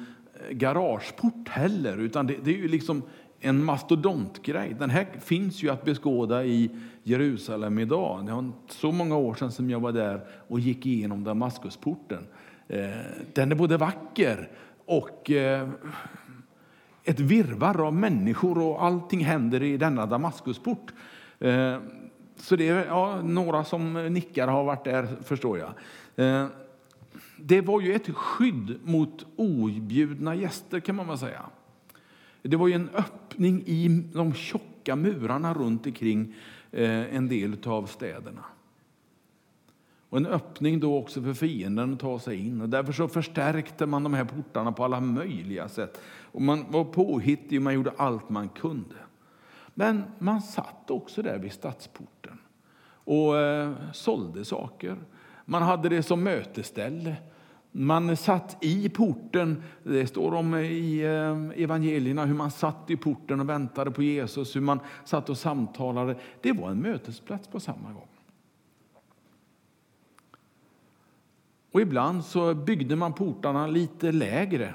[0.50, 3.02] eh, garageport heller, utan det, det är ju liksom
[3.40, 4.76] en mastodontgrej.
[4.80, 6.70] Den här finns ju att beskåda i
[7.04, 8.26] Jerusalem idag.
[8.26, 12.28] Det var så många år sedan som jag var där och gick igenom Damaskusporten.
[12.68, 12.90] Eh,
[13.34, 14.50] den är både vacker
[14.86, 15.70] och eh,
[17.04, 20.94] ett virvar av människor och allting händer i denna Damaskusport.
[21.40, 21.78] Eh,
[22.38, 25.74] så det är ja, några som nickar har varit där, förstår jag.
[27.38, 31.42] Det var ju ett skydd mot objudna gäster kan man väl säga.
[32.42, 36.36] Det var ju en öppning i de tjocka murarna runt omkring
[36.72, 38.44] en del av städerna.
[40.16, 42.62] Och en öppning då också för fienden att ta sig in.
[42.62, 46.02] Och därför så förstärkte man de här portarna på alla möjliga sätt.
[46.32, 48.96] Och man var påhittig och man gjorde allt man kunde.
[49.74, 52.38] Men man satt också där vid stadsporten
[52.86, 54.96] och eh, sålde saker.
[55.46, 57.16] Man hade det som mötesställe.
[57.72, 63.40] Man satt i porten, det står om i eh, evangelierna hur man satt i porten
[63.40, 66.16] och väntade på Jesus, hur man satt och samtalade.
[66.42, 68.08] Det var en mötesplats på samma gång.
[71.76, 74.74] Och ibland så byggde man portarna lite lägre.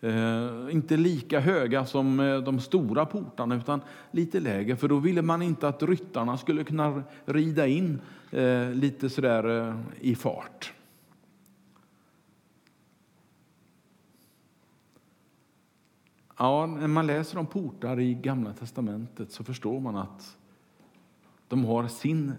[0.00, 4.76] Eh, inte lika höga som eh, de stora portarna, utan lite lägre.
[4.76, 9.76] För då ville man inte att ryttarna skulle kunna rida in eh, lite sådär eh,
[10.00, 10.72] i fart.
[16.38, 20.36] Ja, när man läser om portar i Gamla testamentet så förstår man att
[21.48, 22.32] de har sin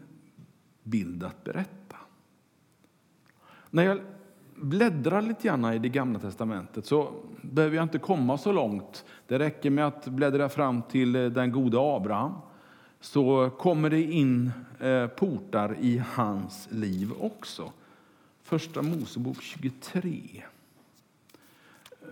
[0.84, 1.87] bild att berätta.
[3.78, 4.00] När jag
[4.56, 9.06] bläddrar lite grann i det Gamla testamentet så behöver jag inte komma så långt.
[9.28, 12.32] Det räcker med att bläddra fram till eh, den gode Abraham
[13.00, 17.72] så kommer det in eh, portar i hans liv också.
[18.44, 20.44] Första Mosebok 23.
[22.02, 22.08] Eh,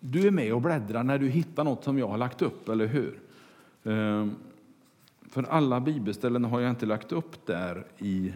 [0.00, 2.86] du är med och bläddrar när du hittar något som jag har lagt upp, eller
[2.86, 3.20] hur?
[3.84, 4.36] Ehm,
[5.30, 8.32] för alla bibelställen har jag inte lagt upp där i,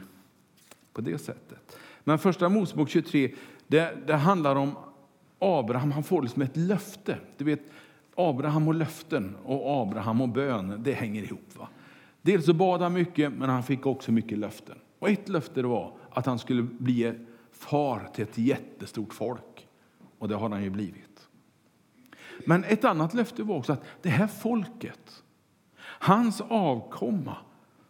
[0.92, 1.76] på det sättet.
[2.10, 3.34] Men första Mosebok 23,
[3.66, 4.74] det, det handlar om
[5.38, 5.92] Abraham.
[5.92, 7.18] Han får liksom ett löfte.
[7.36, 7.60] Du vet,
[8.14, 11.56] Abraham och löften och Abraham och bön, det hänger ihop.
[11.58, 11.68] Va?
[12.22, 14.78] Dels så bad han mycket, men han fick också mycket löften.
[14.98, 17.14] Och ett löfte var att han skulle bli
[17.52, 19.68] far till ett jättestort folk.
[20.18, 21.28] Och det har han ju blivit.
[22.46, 25.22] Men ett annat löfte var också att det här folket,
[25.82, 27.36] hans avkomma,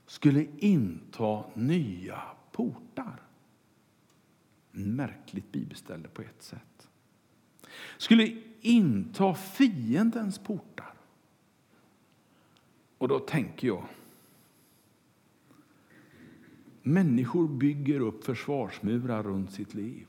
[0.06, 2.18] skulle inta nya
[2.52, 3.29] portar.
[4.72, 6.88] Märkligt bibelställe på ett sätt.
[7.98, 10.94] Skulle inta fiendens portar.
[12.98, 13.86] Och då tänker jag
[16.82, 20.06] Människor bygger upp försvarsmurar runt sitt liv.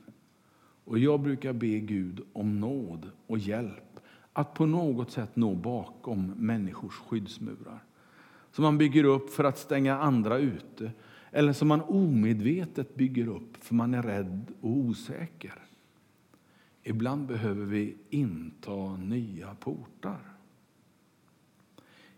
[0.84, 4.00] Och Jag brukar be Gud om nåd och hjälp
[4.32, 7.84] att på något sätt nå bakom människors skyddsmurar.
[8.52, 10.92] Som man bygger upp för att stänga andra ute
[11.32, 15.62] eller som man omedvetet bygger upp för man är rädd och osäker.
[16.82, 20.20] Ibland behöver vi inta nya portar.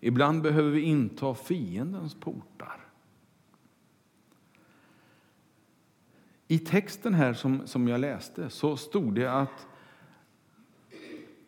[0.00, 2.80] Ibland behöver vi inta fiendens portar.
[6.48, 9.66] I texten här som, som jag läste så stod det att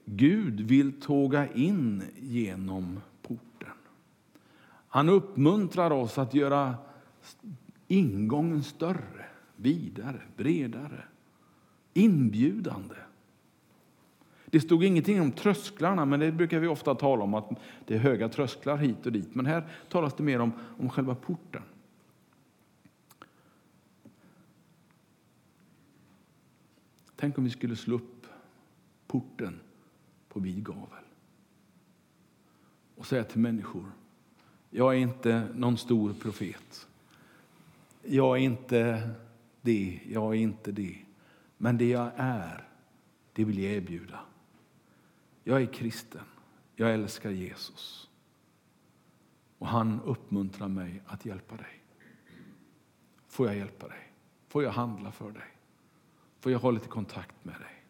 [0.05, 3.73] Gud vill tåga in genom porten.
[4.89, 6.75] Han uppmuntrar oss att göra
[7.89, 11.05] ingången större, vidare, bredare,
[11.95, 12.97] inbjudande.
[14.47, 17.51] Det stod ingenting om trösklarna, men det brukar vi ofta tala om att
[17.87, 19.35] det är höga trösklar hit och dit.
[19.35, 21.63] Men här talas det mer om, om själva porten.
[27.17, 28.27] Tänk om vi skulle slå upp
[29.07, 29.61] porten
[30.29, 31.05] på vid gavel
[32.97, 33.85] och säga till människor,
[34.71, 36.89] jag är inte någon stor profet.
[38.09, 39.11] Jag är inte
[39.63, 40.97] det, jag är inte det.
[41.57, 42.69] Men det jag är,
[43.33, 44.21] det vill jag erbjuda.
[45.45, 46.25] Jag är kristen.
[46.77, 48.11] Jag älskar Jesus.
[49.59, 51.83] Och han uppmuntrar mig att hjälpa dig.
[53.29, 54.13] Får jag hjälpa dig?
[54.49, 55.57] Får jag handla för dig?
[56.41, 57.85] Får jag ha lite kontakt med dig?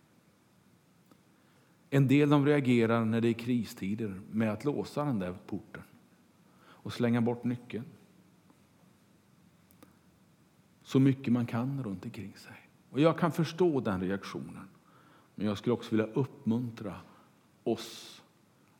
[1.90, 5.82] En del de reagerar när det är kristider med att låsa den där porten
[6.58, 7.84] och slänga bort nyckeln.
[10.86, 12.68] Så mycket man kan runt omkring sig.
[12.90, 14.68] Och jag kan förstå den reaktionen.
[15.34, 17.00] Men jag skulle också vilja uppmuntra
[17.64, 18.22] oss,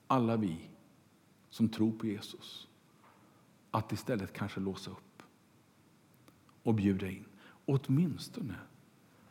[0.06, 0.70] alla vi
[1.50, 2.68] som tror på Jesus,
[3.70, 5.22] att istället kanske låsa upp
[6.62, 7.24] och bjuda in.
[7.64, 8.54] Åtminstone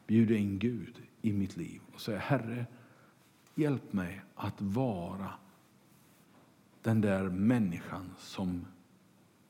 [0.08, 2.66] bjuda in Gud i mitt liv och säga Herre,
[3.56, 5.34] hjälp mig att vara
[6.82, 8.66] den där människan som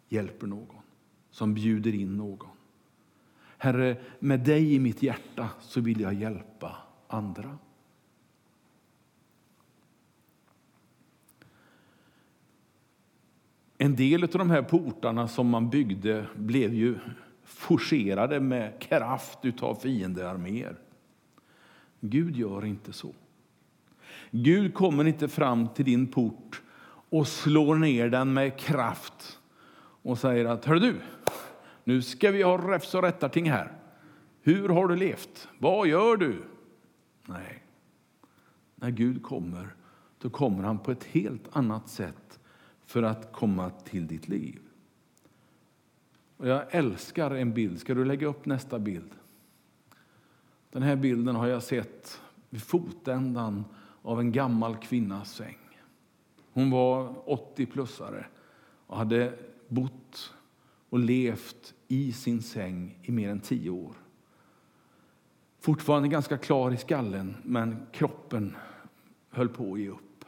[0.10, 0.82] hjälper någon,
[1.32, 2.55] som bjuder in någon.
[3.58, 6.76] Herre, med dig i mitt hjärta så vill jag hjälpa
[7.08, 7.58] andra.
[13.78, 16.96] En del av de här portarna som man byggde blev ju
[17.44, 20.76] forcerade med kraft av fiendearméer.
[22.00, 23.14] Gud gör inte så.
[24.32, 26.62] Gud kommer inte fram till din port
[27.10, 29.40] och slår ner den med kraft
[30.02, 30.96] och säger att Hör du,
[31.86, 33.72] nu ska vi ha räfs och rättarting här.
[34.42, 35.48] Hur har du levt?
[35.58, 36.44] Vad gör du?
[37.26, 37.64] Nej,
[38.76, 39.76] när Gud kommer,
[40.18, 42.40] då kommer han på ett helt annat sätt
[42.86, 44.60] för att komma till ditt liv.
[46.38, 47.80] Och jag älskar en bild.
[47.80, 49.12] Ska du lägga upp nästa bild?
[50.70, 53.66] Den här bilden har jag sett vid fotändan
[54.02, 55.58] av en gammal kvinnas säng.
[56.54, 58.26] Hon var 80-plussare
[58.88, 59.34] och hade
[59.68, 60.34] bott
[60.90, 63.94] och levt i sin säng i mer än tio år.
[65.60, 68.56] Fortfarande ganska klar i skallen, men kroppen
[69.30, 70.26] höll på att ge upp.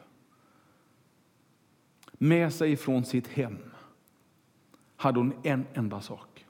[2.11, 3.57] Med sig från sitt hem
[4.95, 6.45] hade hon en enda sak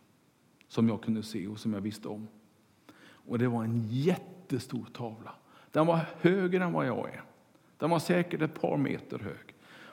[0.67, 2.27] som jag kunde se och som jag visste om.
[2.99, 5.35] Och Det var en jättestor tavla.
[5.71, 7.23] Den var högre än vad jag är.
[7.77, 9.46] Den var säkert ett par meter hög.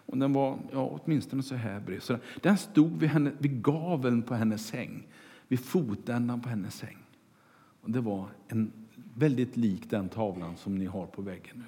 [0.07, 2.03] Och den var ja, åtminstone så här bred.
[2.03, 5.07] Så den stod vid, henne, vid gaveln på hennes säng,
[5.49, 6.99] vid fotändan på hennes säng.
[7.81, 8.73] Och det var en
[9.14, 11.64] väldigt lik den tavlan som ni har på väggen nu.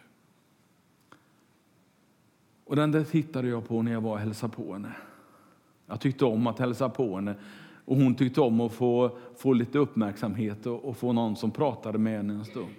[2.65, 4.93] Och den där tittade jag på när jag var och hälsade på henne.
[5.87, 7.35] Jag tyckte om att hälsa på henne
[7.85, 11.99] och hon tyckte om att få, få lite uppmärksamhet och, och få någon som pratade
[11.99, 12.75] med henne en stund.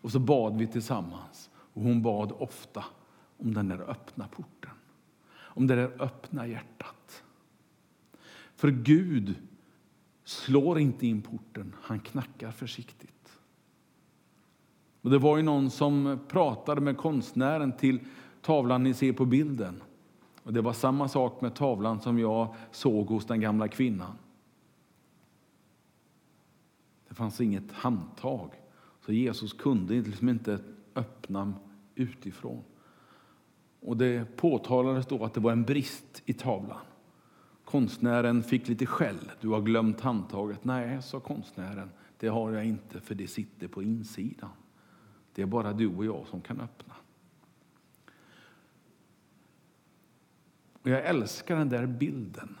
[0.00, 2.84] Och så bad vi tillsammans och hon bad ofta
[3.38, 4.57] om den där öppna porten,
[5.58, 7.24] om det där öppna hjärtat.
[8.54, 9.34] För Gud
[10.24, 13.38] slår inte in porten, han knackar försiktigt.
[15.00, 18.00] Och det var ju någon som pratade med konstnären till
[18.42, 19.82] tavlan ni ser på bilden.
[20.42, 24.18] Och Det var samma sak med tavlan som jag såg hos den gamla kvinnan.
[27.08, 28.50] Det fanns inget handtag,
[29.06, 30.58] så Jesus kunde liksom inte
[30.94, 31.54] öppna
[31.94, 32.62] utifrån.
[33.80, 36.80] Och Det påtalades då att det var en brist i tavlan.
[37.64, 39.30] Konstnären fick lite skäll.
[39.40, 40.64] Du har glömt handtaget.
[40.64, 41.90] Nej, sa konstnären.
[42.18, 44.50] Det har jag inte, för det sitter på insidan.
[45.34, 46.94] Det är bara du och jag som kan öppna.
[50.82, 52.56] Och jag älskar den där bilden.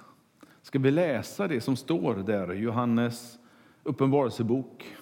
[0.62, 3.38] Ska vi läsa det som står där i Johannes
[3.82, 4.96] uppenbarelsebok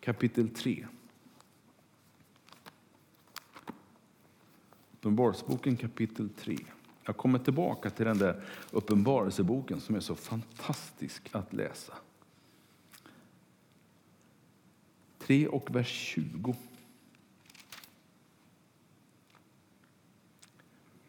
[0.00, 0.86] kapitel 3?
[5.08, 6.58] Uppenbarelseboken kapitel 3.
[7.04, 11.92] Jag kommer tillbaka till den där uppenbarelseboken som är så fantastisk att läsa.
[15.18, 16.54] 3 och vers 20.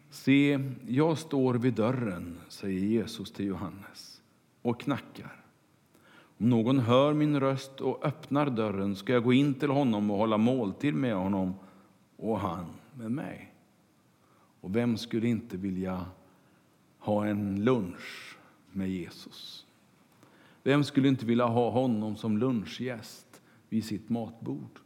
[0.10, 4.22] Se, jag står vid dörren, säger Jesus till Johannes,
[4.62, 5.44] och knackar.
[6.38, 10.18] Om någon hör min röst och öppnar dörren ska jag gå in till honom och
[10.18, 11.54] hålla måltid med honom
[12.18, 13.54] och han med mig.
[14.62, 16.06] Och vem skulle inte vilja
[17.00, 18.38] ha en lunch
[18.72, 19.66] med Jesus?
[20.64, 24.80] Vem skulle inte vilja ha honom som lunchgäst vid sitt matbord?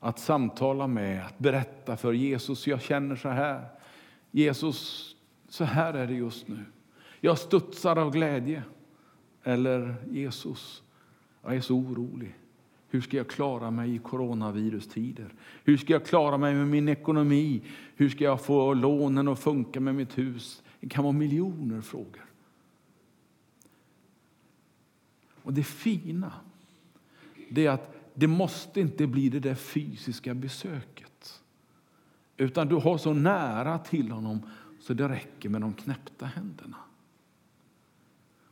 [0.00, 3.68] Att samtala med, att berätta för Jesus, jag känner så här.
[4.30, 5.10] Jesus,
[5.48, 6.64] så här är det just nu.
[7.20, 8.62] Jag studsar av glädje.
[9.42, 10.82] Eller Jesus,
[11.42, 12.34] jag är så orolig.
[12.90, 15.34] Hur ska jag klara mig i coronavirustider?
[15.64, 17.62] Hur ska jag klara mig med min ekonomi?
[17.96, 20.62] Hur ska jag få lånen att funka med mitt hus?
[20.80, 22.24] Det kan vara miljoner frågor.
[25.42, 26.32] Och det fina
[27.50, 31.42] det är att det måste inte bli det där fysiska besöket.
[32.36, 34.40] Utan du har så nära till honom
[34.80, 36.76] så det räcker med de knäppta händerna.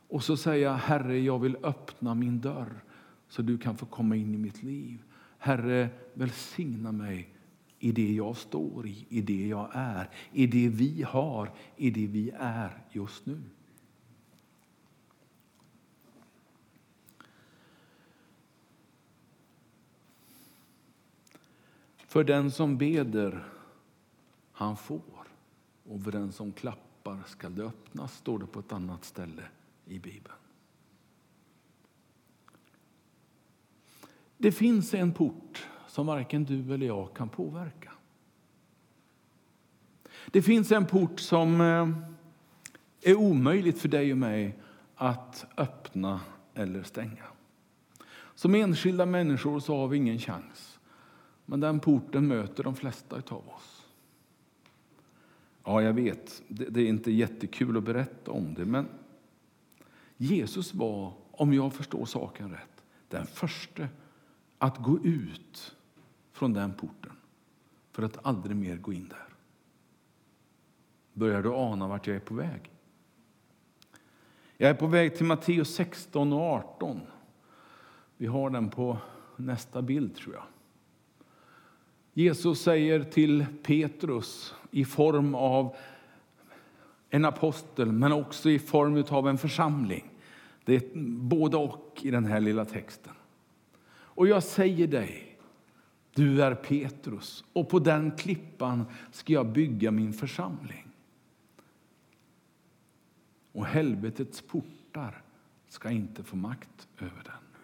[0.07, 2.83] Och så säger jag, Herre, jag vill öppna min dörr
[3.29, 5.03] så du kan få komma in i mitt liv.
[5.37, 7.35] Herre, välsigna mig
[7.79, 12.07] i det jag står i, i det jag är, i det vi har, i det
[12.07, 13.41] vi är just nu.
[21.97, 23.43] För den som beder,
[24.51, 25.27] han får.
[25.83, 29.43] Och för den som klappar skall det öppnas, står det på ett annat ställe
[29.85, 30.35] i Bibeln.
[34.41, 37.91] Det finns en port som varken du eller jag kan påverka.
[40.31, 41.89] Det finns en port som eh,
[43.11, 44.59] är omöjligt för dig och mig
[44.95, 46.21] att öppna
[46.53, 47.23] eller stänga.
[48.35, 50.79] Som enskilda människor så har vi ingen chans.
[51.45, 53.87] Men den porten möter de flesta av oss.
[55.63, 58.87] Ja, jag vet, det är inte jättekul att berätta om det, men
[60.17, 63.87] Jesus var, om jag förstår saken rätt, den första
[64.59, 65.75] att gå ut
[66.31, 67.11] från den porten
[67.91, 69.27] för att aldrig mer gå in där.
[71.13, 72.71] Börjar du ana vart jag är på väg?
[74.57, 77.01] Jag är på väg till Matteus 16 och 18.
[78.17, 78.97] Vi har den på
[79.35, 80.43] nästa bild, tror jag.
[82.13, 85.75] Jesus säger till Petrus i form av
[87.09, 90.09] en apostel, men också i form av en församling.
[90.65, 93.13] Det är både och i den här lilla texten.
[94.19, 95.37] Och jag säger dig,
[96.13, 100.87] du är Petrus och på den klippan ska jag bygga min församling.
[103.51, 105.21] Och helvetets portar
[105.67, 107.59] ska inte få makt över den.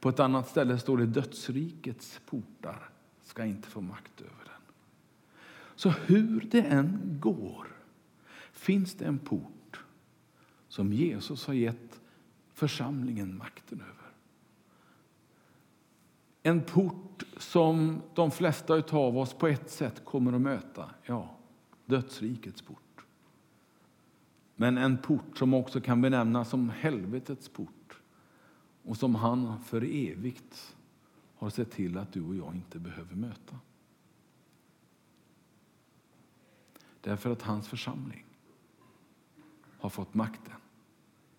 [0.00, 2.90] På ett annat ställe står det dödsrikets portar
[3.22, 4.62] ska inte få makt över den.
[5.76, 7.66] Så hur det än går
[8.52, 9.80] finns det en port
[10.68, 12.00] som Jesus har gett
[12.54, 13.99] församlingen makten över.
[16.42, 20.90] En port som de flesta av oss på ett sätt kommer att möta.
[21.04, 21.36] Ja,
[21.86, 23.04] dödsrikets port.
[24.56, 28.00] Men en port som också kan benämnas som helvetets port
[28.82, 30.76] och som han för evigt
[31.36, 33.58] har sett till att du och jag inte behöver möta.
[37.00, 38.26] Därför att hans församling
[39.78, 40.54] har fått makten.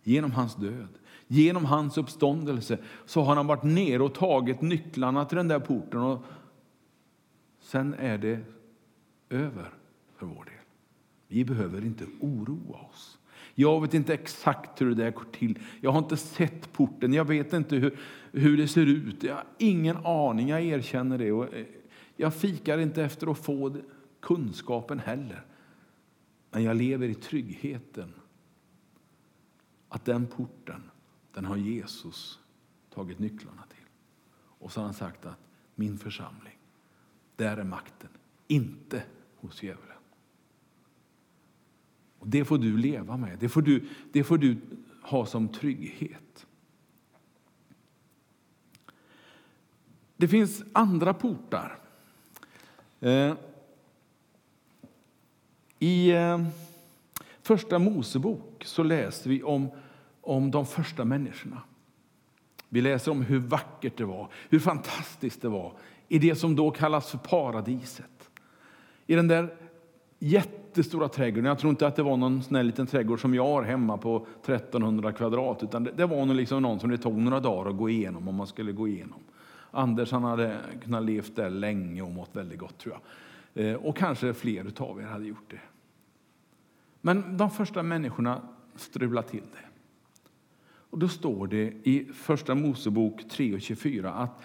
[0.03, 0.97] Genom hans död,
[1.31, 5.99] genom hans uppståndelse så har han varit nere och tagit nycklarna till den där porten.
[5.99, 6.23] Och
[7.59, 8.39] sen är det
[9.29, 9.73] över
[10.15, 10.53] för vår del.
[11.27, 13.19] Vi behöver inte oroa oss.
[13.55, 15.59] Jag vet inte exakt hur det där går till.
[15.81, 17.13] Jag har inte sett porten.
[17.13, 17.99] Jag vet inte hur,
[18.31, 19.23] hur det ser ut.
[19.23, 20.47] Jag har ingen aning.
[20.47, 21.31] Jag erkänner det.
[21.31, 21.65] Och eh,
[22.15, 23.75] jag fikar inte efter att få
[24.19, 25.45] kunskapen heller.
[26.51, 28.13] Men jag lever i tryggheten
[29.89, 30.81] att den porten,
[31.33, 32.39] den har Jesus
[32.93, 33.85] tagit nycklarna till.
[34.33, 35.39] Och så har han sagt att
[35.75, 36.57] min församling,
[37.35, 38.09] där är makten,
[38.47, 39.03] inte
[39.35, 39.97] hos djävulen.
[42.19, 44.57] Och det får du leva med, det får du, det får du
[45.01, 46.45] ha som trygghet.
[50.17, 51.79] Det finns andra portar.
[52.99, 53.33] Eh,
[55.79, 56.47] I eh,
[57.41, 59.69] Första Mosebok så läser vi om,
[60.21, 61.61] om de första människorna.
[62.69, 65.73] Vi läser om hur vackert det var, hur fantastiskt det var
[66.07, 68.29] i det som då kallas för paradiset.
[69.07, 69.53] I den där
[70.19, 71.45] jättestora trädgården.
[71.45, 74.27] Jag tror inte att det var någon sån liten trädgård som jag har hemma på
[74.43, 77.77] 1300 kvadrat, utan det, det var nog liksom någon som det tog några dagar att
[77.77, 79.19] gå igenom om man skulle gå igenom.
[79.71, 82.95] Anders han hade kunnat levt där länge och mått väldigt gott tror
[83.53, 83.65] jag.
[83.65, 85.59] Eh, och kanske fler av er hade gjort det.
[87.01, 88.41] Men de första människorna
[88.75, 89.70] strulade till det.
[90.91, 94.41] Och då står det i Första Mosebok 3.24 att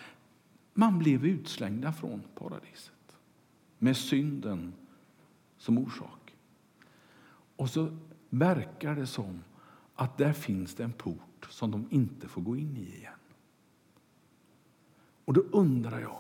[0.75, 3.17] man blev utslängda från paradiset
[3.79, 4.73] med synden
[5.59, 6.35] som orsak.
[7.57, 7.97] Och så
[8.31, 9.45] verkar det som
[9.95, 13.13] att där finns det en port som de inte får gå in i igen.
[15.25, 16.19] Och då undrar jag,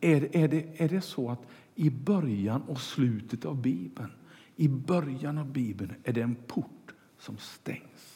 [0.00, 4.12] är, är, det, är det så att i början och slutet av Bibeln,
[4.56, 8.15] i början av Bibeln är det en port som stängs.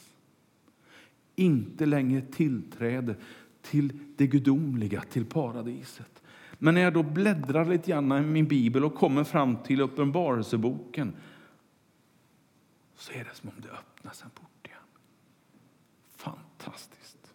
[1.40, 3.16] Inte längre tillträde
[3.62, 6.22] till det gudomliga, till paradiset.
[6.58, 11.16] Men när jag då bläddrar lite grann i min bibel och kommer fram till Uppenbarelseboken
[12.94, 14.78] så är det som om det öppnas en port igen.
[16.16, 17.34] Fantastiskt.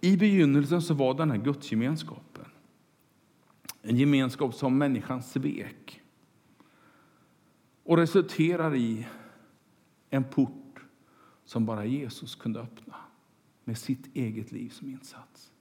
[0.00, 2.28] I begynnelsen så var den här gudsgemenskapen
[3.82, 6.00] en gemenskap som människan svek
[7.84, 9.06] och resulterar i
[10.10, 10.67] en port
[11.48, 12.94] som bara Jesus kunde öppna
[13.64, 15.52] med sitt eget liv som insats.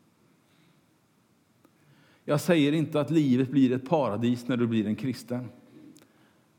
[2.25, 5.49] Jag säger inte att livet blir ett paradis när du blir en kristen.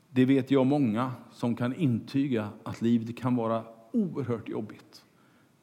[0.09, 5.05] Det vet jag många som kan intyga att livet kan vara oerhört jobbigt.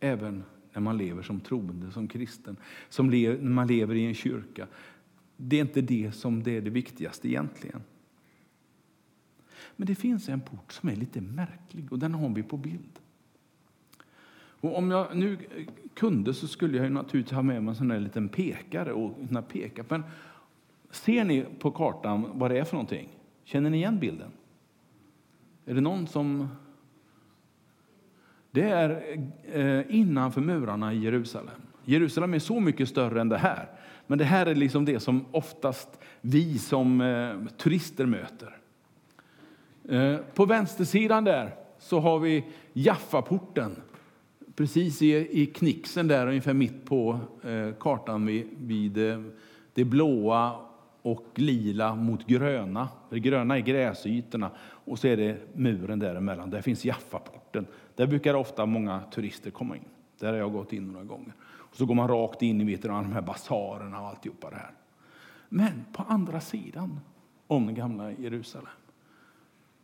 [0.01, 2.57] Även när man lever som troende, som kristen,
[2.89, 4.67] som när man lever i en kyrka.
[5.37, 7.83] Det är inte det som det är det viktigaste egentligen.
[9.77, 13.01] Men det finns en port som är lite märklig och den har vi på bild.
[14.61, 15.39] Och om jag nu
[15.95, 19.43] kunde så skulle jag naturligtvis ha med mig en sån där liten pekare och kunna
[19.43, 19.85] peka.
[19.89, 20.03] Men
[20.91, 23.09] ser ni på kartan vad det är för någonting?
[23.45, 24.31] Känner ni igen bilden?
[25.67, 26.49] Är det någon som...
[28.51, 29.19] Det är
[29.53, 31.61] eh, innanför murarna i Jerusalem.
[31.85, 33.69] Jerusalem är så mycket större än det här.
[34.07, 38.57] Men det här är liksom det som oftast vi som eh, turister möter.
[39.89, 43.77] Eh, på vänstersidan där så har vi Jaffaporten
[44.57, 49.23] precis i, i knixen där, ungefär mitt på eh, kartan vid, vid eh,
[49.75, 50.61] det blåa
[51.03, 52.89] och lila mot gröna.
[53.11, 56.51] Det gröna är gräsytorna och så är det muren däremellan.
[56.51, 57.67] Där finns Jaffaporten.
[57.95, 59.85] Där brukar ofta många turister komma in.
[60.19, 61.33] Där har jag gått in några gånger.
[61.43, 64.57] Och så går man rakt in i vet du, de här basarerna och alltihopa det
[64.57, 64.71] här.
[65.49, 67.01] Men på andra sidan
[67.47, 68.69] om gamla Jerusalem.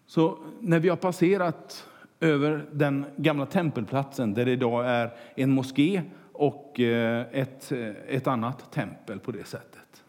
[0.06, 1.86] Så när vi har passerat
[2.22, 6.02] över den gamla tempelplatsen där det idag är en moské
[6.32, 10.04] och eh, ett, eh, ett annat tempel på det sättet.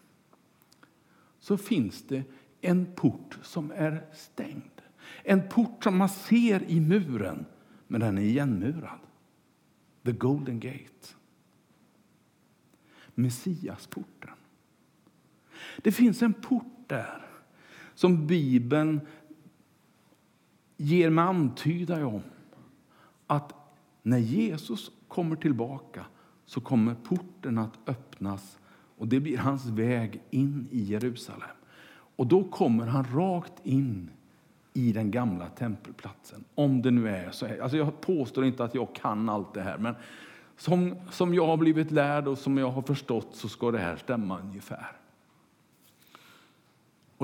[1.38, 2.22] Så finns det
[2.60, 4.80] en port som är stängd.
[5.22, 7.44] En port som man ser i muren,
[7.86, 8.98] men den är igenmurad.
[10.04, 11.14] The Golden Gate.
[13.14, 14.30] Messiasporten.
[15.76, 17.26] Det finns en port där
[17.94, 19.00] som Bibeln
[20.76, 22.22] ger mig antyda om
[23.26, 23.54] att
[24.02, 26.06] när Jesus kommer tillbaka
[26.46, 28.58] så kommer porten att öppnas
[28.98, 31.48] och det blir hans väg in i Jerusalem.
[32.16, 34.10] Och då kommer han rakt in
[34.72, 36.44] i den gamla tempelplatsen.
[36.54, 37.58] Om det nu är så här.
[37.58, 39.94] Alltså jag påstår inte att jag kan allt det här, men
[40.56, 43.96] som, som jag har blivit lärd och som jag har förstått så ska det här
[43.96, 45.03] stämma ungefär.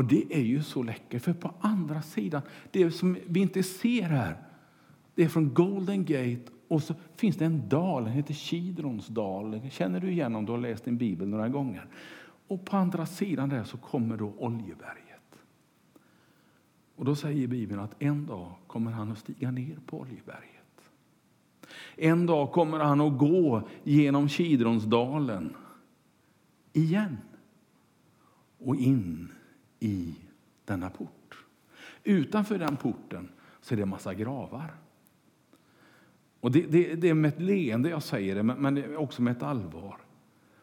[0.01, 4.03] Och det är ju så läckert, för på andra sidan, det som vi inte ser
[4.03, 4.37] här,
[5.15, 9.61] det är från Golden Gate och så finns det en dal, den heter Kidrons dal.
[9.71, 11.87] Känner du igen om du har läst din bibel några gånger?
[12.47, 15.39] Och på andra sidan där så kommer då Oljeberget.
[16.97, 20.91] Och då säger Bibeln att en dag kommer han att stiga ner på Oljeberget.
[21.97, 25.57] En dag kommer han att gå genom Kidronsdalen
[26.73, 27.17] igen
[28.59, 29.33] och in
[29.81, 30.15] i
[30.65, 31.45] denna port.
[32.05, 33.29] Utanför den porten
[33.61, 34.75] så är det en massa gravar.
[36.41, 39.37] Och det, det, det är med ett leende jag säger det, men, men också med
[39.37, 39.97] ett allvar.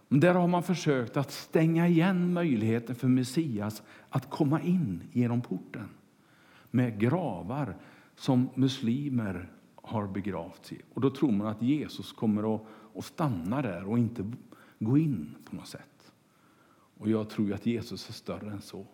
[0.08, 5.42] Men där har man försökt att stänga igen möjligheten för Messias att komma in genom
[5.42, 5.90] porten
[6.72, 7.76] med gravar
[8.16, 10.82] som muslimer har begravts i.
[10.94, 12.62] Och då tror man att Jesus kommer att,
[12.96, 14.32] att stanna där och inte
[14.80, 16.12] gå in på något sätt.
[16.98, 18.86] Och jag tror att Jesus är större än så.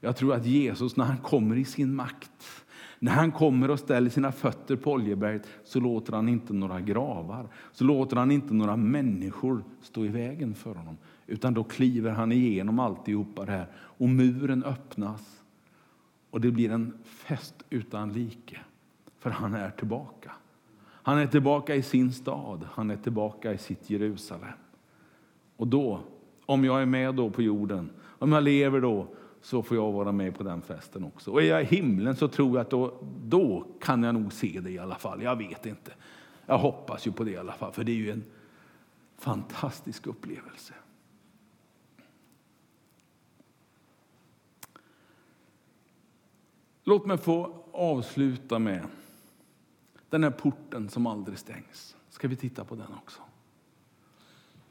[0.00, 2.64] Jag tror att Jesus när han kommer i sin makt,
[2.98, 7.48] när han kommer och ställer sina fötter på Oljeberget så låter han inte några gravar,
[7.72, 10.96] så låter han inte några människor stå i vägen för honom.
[11.26, 15.42] Utan då kliver han igenom alltihopa det här och muren öppnas
[16.30, 18.58] och det blir en fest utan like.
[19.18, 20.32] För han är tillbaka.
[20.82, 24.48] Han är tillbaka i sin stad, han är tillbaka i sitt Jerusalem.
[25.56, 26.00] Och då,
[26.46, 29.06] om jag är med då på jorden, om jag lever då,
[29.42, 31.30] så får jag vara med på den festen också.
[31.30, 34.60] Och är jag i himlen så tror jag att då, då kan jag nog se
[34.60, 35.22] det i alla fall.
[35.22, 35.92] Jag vet inte.
[36.46, 38.24] Jag hoppas ju på det i alla fall, för det är ju en
[39.18, 40.74] fantastisk upplevelse.
[46.84, 48.86] Låt mig få avsluta med
[50.08, 51.96] den här porten som aldrig stängs.
[52.08, 53.20] Ska vi titta på den också?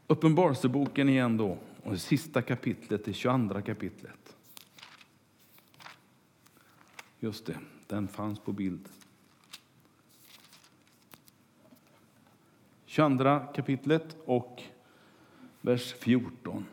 [0.07, 4.18] Uppenbarelseboken igen då, och det sista kapitlet, det 22 kapitlet.
[7.19, 7.57] Just det,
[7.87, 8.89] den fanns på bild.
[12.85, 14.63] 22 kapitlet och
[15.61, 16.65] vers 14.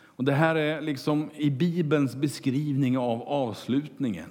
[0.00, 4.30] Och det här är liksom i Bibelns beskrivning av avslutningen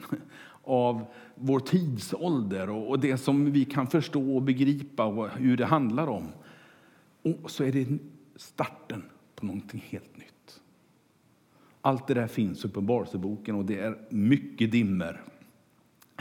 [0.63, 1.05] av
[1.35, 6.27] vår tidsålder och det som vi kan förstå och begripa och hur det handlar om.
[7.21, 7.97] Och så är det
[8.35, 9.03] starten
[9.35, 10.30] på någonting helt nytt.
[11.81, 15.21] Allt det där finns i Uppenbarelseboken och det är mycket dimmer.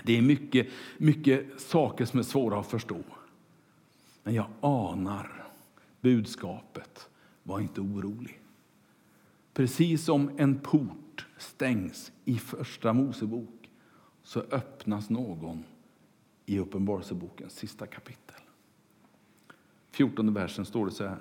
[0.05, 3.03] Det är mycket, mycket saker som är svåra att förstå.
[4.23, 5.45] Men jag anar
[6.01, 7.09] budskapet.
[7.43, 8.41] Var inte orolig.
[9.55, 13.71] Precis som en port stängs i Första Mosebok
[14.23, 15.65] så öppnas någon
[16.47, 18.41] i Uppenbarelsebokens sista kapitel.
[19.91, 21.19] 14 versen står det så här.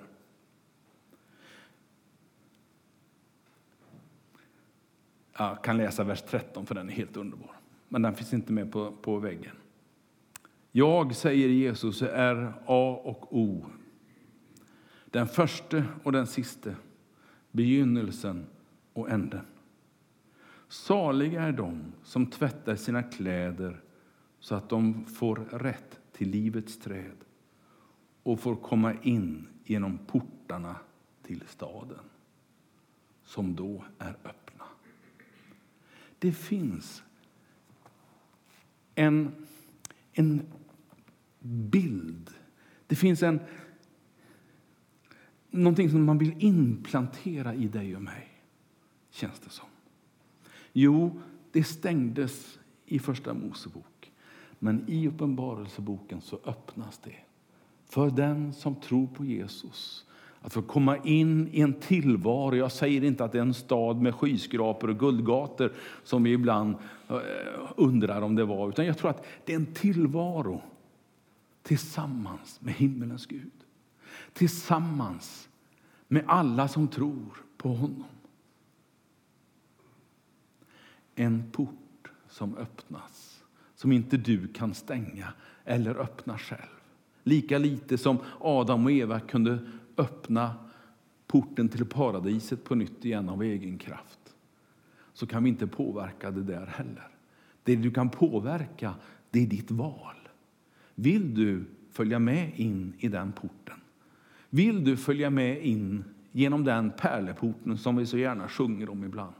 [5.39, 7.55] Jag kan läsa vers 13 för den är helt underbar.
[7.87, 9.55] Men den finns inte med på, på väggen.
[10.71, 13.65] Jag, säger Jesus, är A och O.
[15.05, 16.75] Den första och den siste,
[17.51, 18.45] begynnelsen
[18.93, 19.45] och änden.
[20.67, 23.81] Saliga är de som tvättar sina kläder
[24.39, 27.17] så att de får rätt till livets träd
[28.23, 30.75] och får komma in genom portarna
[31.23, 31.99] till staden,
[33.23, 34.38] som då är öppen.
[36.19, 37.03] Det finns
[38.95, 39.31] en,
[40.13, 40.41] en
[41.39, 42.29] bild.
[42.87, 43.39] Det finns en,
[45.49, 48.27] någonting som man vill inplantera i dig och mig,
[49.09, 49.67] känns det som.
[50.73, 54.11] Jo, det stängdes i Första Mosebok,
[54.59, 57.15] men i Uppenbarelseboken så öppnas det
[57.85, 60.05] för den som tror på Jesus.
[60.41, 62.55] Att få komma in i en tillvaro.
[62.55, 65.73] Jag säger inte att det är en stad med skyskrapor och guldgator
[66.03, 66.75] som vi ibland
[67.09, 67.17] eh,
[67.75, 68.69] undrar om det var.
[68.69, 70.61] Utan jag tror att det är en tillvaro
[71.63, 73.51] tillsammans med himmelens Gud.
[74.33, 75.49] Tillsammans
[76.07, 78.03] med alla som tror på honom.
[81.15, 83.43] En port som öppnas,
[83.75, 85.33] som inte du kan stänga
[85.65, 86.79] eller öppna själv.
[87.23, 89.59] Lika lite som Adam och Eva kunde
[89.99, 90.55] öppna
[91.27, 94.19] porten till paradiset på nytt igen av egen kraft
[95.13, 97.07] så kan vi inte påverka det där heller.
[97.63, 98.95] Det du kan påverka,
[99.29, 100.15] det är ditt val.
[100.95, 103.79] Vill du följa med in i den porten?
[104.49, 109.33] Vill du följa med in genom den pärleporten som vi så gärna sjunger om ibland?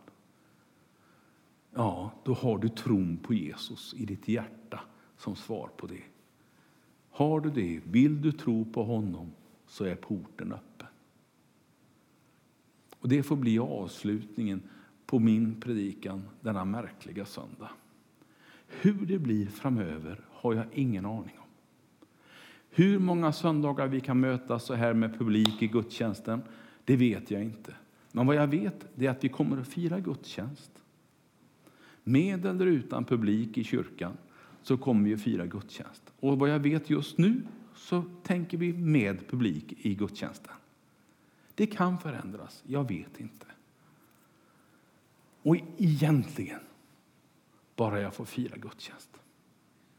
[1.76, 4.80] Ja, då har du tron på Jesus i ditt hjärta
[5.18, 6.04] som svar på det.
[7.12, 9.32] Har du det, vill du tro på honom,
[9.70, 10.88] så är porten öppen.
[13.00, 14.62] Och Det får bli avslutningen
[15.06, 17.70] på min predikan denna märkliga söndag.
[18.68, 21.50] Hur det blir framöver har jag ingen aning om.
[22.70, 26.42] Hur många söndagar vi kan mötas så här med publik i gudstjänsten,
[26.86, 27.74] det vet jag inte.
[28.12, 30.72] Men vad jag vet är att vi kommer att fira gudstjänst.
[32.04, 34.18] Med eller utan publik i kyrkan
[34.62, 36.14] så kommer vi att fira gudstjänst.
[36.20, 37.42] Och vad jag vet just nu
[37.80, 40.54] så tänker vi med publik i gudstjänsten.
[41.56, 43.46] Det kan förändras, jag vet inte.
[45.42, 46.60] Och egentligen,
[47.76, 49.22] bara jag får fira gudstjänst.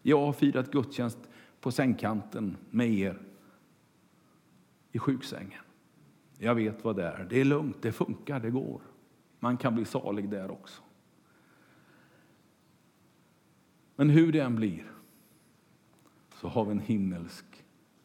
[0.02, 1.18] Jag har firat gudstjänst
[1.60, 3.18] på sängkanten med er
[4.92, 5.62] i sjuksängen.
[6.38, 7.26] Jag vet vad det är.
[7.30, 8.80] Det är lugnt, det funkar, det går.
[9.38, 10.82] Man kan bli salig där också.
[13.96, 14.92] Men hur det än blir
[16.34, 17.49] så har vi en himmelsk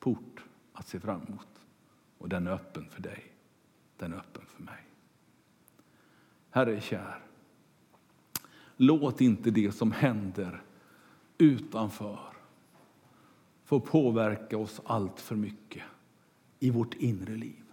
[0.05, 0.43] port
[0.73, 1.47] att se fram emot.
[2.17, 3.23] Och den är öppen för dig.
[3.97, 4.83] Den är öppen för mig.
[6.49, 7.19] Herre kär,
[8.77, 10.61] låt inte det som händer
[11.37, 12.19] utanför
[13.63, 15.83] få påverka oss allt för mycket
[16.59, 17.63] i vårt inre liv.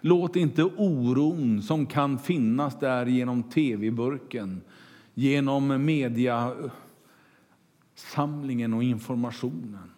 [0.00, 4.60] Låt inte oron som kan finnas där genom tv-burken,
[5.14, 9.90] genom mediasamlingen och informationen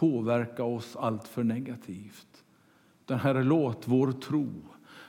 [0.00, 2.44] påverka oss allt för negativt.
[3.04, 4.52] Den Herre, låt vår tro,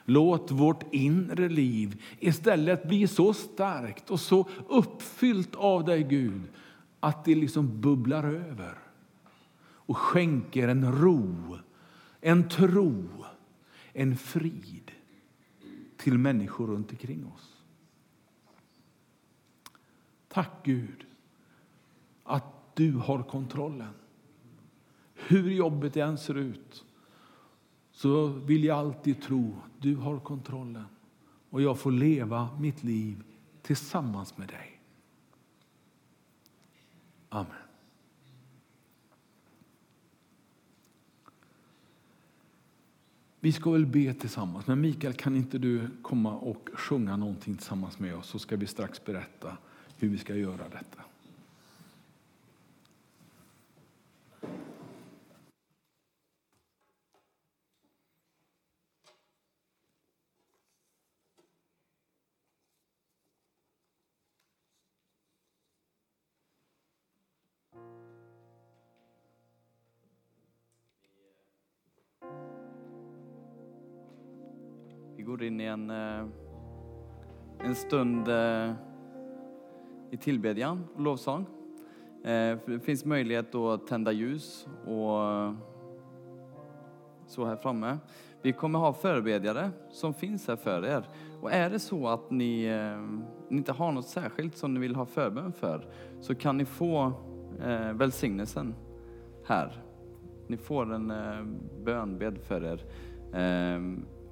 [0.06, 6.42] låt vårt inre liv istället bli så starkt och så uppfyllt av dig, Gud,
[7.00, 8.78] att det liksom bubblar över
[9.64, 11.58] och skänker en ro,
[12.22, 13.08] en tro,
[13.94, 14.92] en frid
[15.98, 17.58] till människor runt omkring oss.
[20.28, 21.06] Tack Gud
[22.24, 23.94] att du har kontrollen.
[25.32, 26.86] Hur jobbet än ser ut
[27.92, 30.86] så vill jag alltid tro att du har kontrollen
[31.50, 33.24] och jag får leva mitt liv
[33.62, 34.82] tillsammans med dig.
[37.30, 37.52] Amen.
[43.40, 48.00] Vi ska väl be tillsammans, men Mikael kan inte du komma och sjunga någonting tillsammans
[48.00, 49.58] med oss så ska vi strax berätta
[49.98, 51.04] hur vi ska göra detta.
[77.92, 78.74] Stund eh,
[80.12, 81.46] i tillbedjan och lovsång.
[82.24, 85.20] Eh, det finns möjlighet att tända ljus och
[87.28, 87.98] så här framme.
[88.42, 91.04] Vi kommer ha förebedjare som finns här för er.
[91.42, 93.02] Och är det så att ni, eh,
[93.50, 95.86] ni inte har något särskilt som ni vill ha förbön för
[96.22, 97.14] så kan ni få
[97.94, 98.76] välsignelsen
[99.46, 99.84] här.
[100.48, 101.14] Ni får en
[101.84, 102.84] bönbed för er.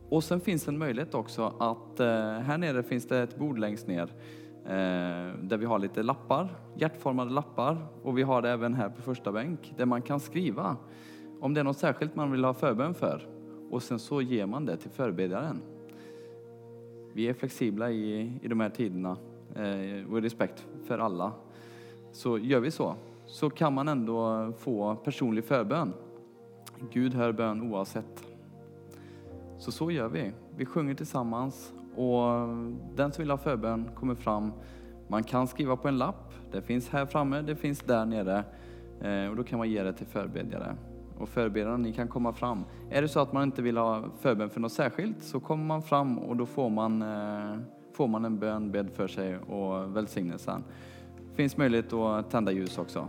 [0.10, 2.08] Och sen finns en möjlighet också att eh,
[2.40, 4.14] här nere finns det ett bord längst ner
[4.66, 9.02] eh, där vi har lite lappar, hjärtformade lappar och vi har det även här på
[9.02, 10.78] första bänk där man kan skriva
[11.40, 13.28] om det är något särskilt man vill ha förbön för
[13.70, 15.62] och sen så ger man det till förebedjaren.
[17.14, 19.18] Vi är flexibla i, i de här tiderna
[19.56, 21.32] eh, och i respekt för alla.
[22.12, 22.96] Så gör vi så,
[23.26, 25.94] så kan man ändå få personlig förbön.
[26.92, 28.29] Gud hör bön oavsett.
[29.60, 30.32] Så så gör vi.
[30.56, 32.48] Vi sjunger tillsammans och
[32.96, 34.52] den som vill ha förbön kommer fram.
[35.08, 36.34] Man kan skriva på en lapp.
[36.52, 38.44] Det finns här framme, det finns där nere.
[39.02, 40.76] Eh, och då kan man ge det till förbedjare.
[41.18, 42.64] Och förebedjarna, ni kan komma fram.
[42.90, 45.82] Är det så att man inte vill ha förbön för något särskilt så kommer man
[45.82, 47.60] fram och då får man, eh,
[47.94, 50.64] får man en bön bedd för sig och välsignelsen.
[51.30, 53.08] Det finns möjlighet att tända ljus också.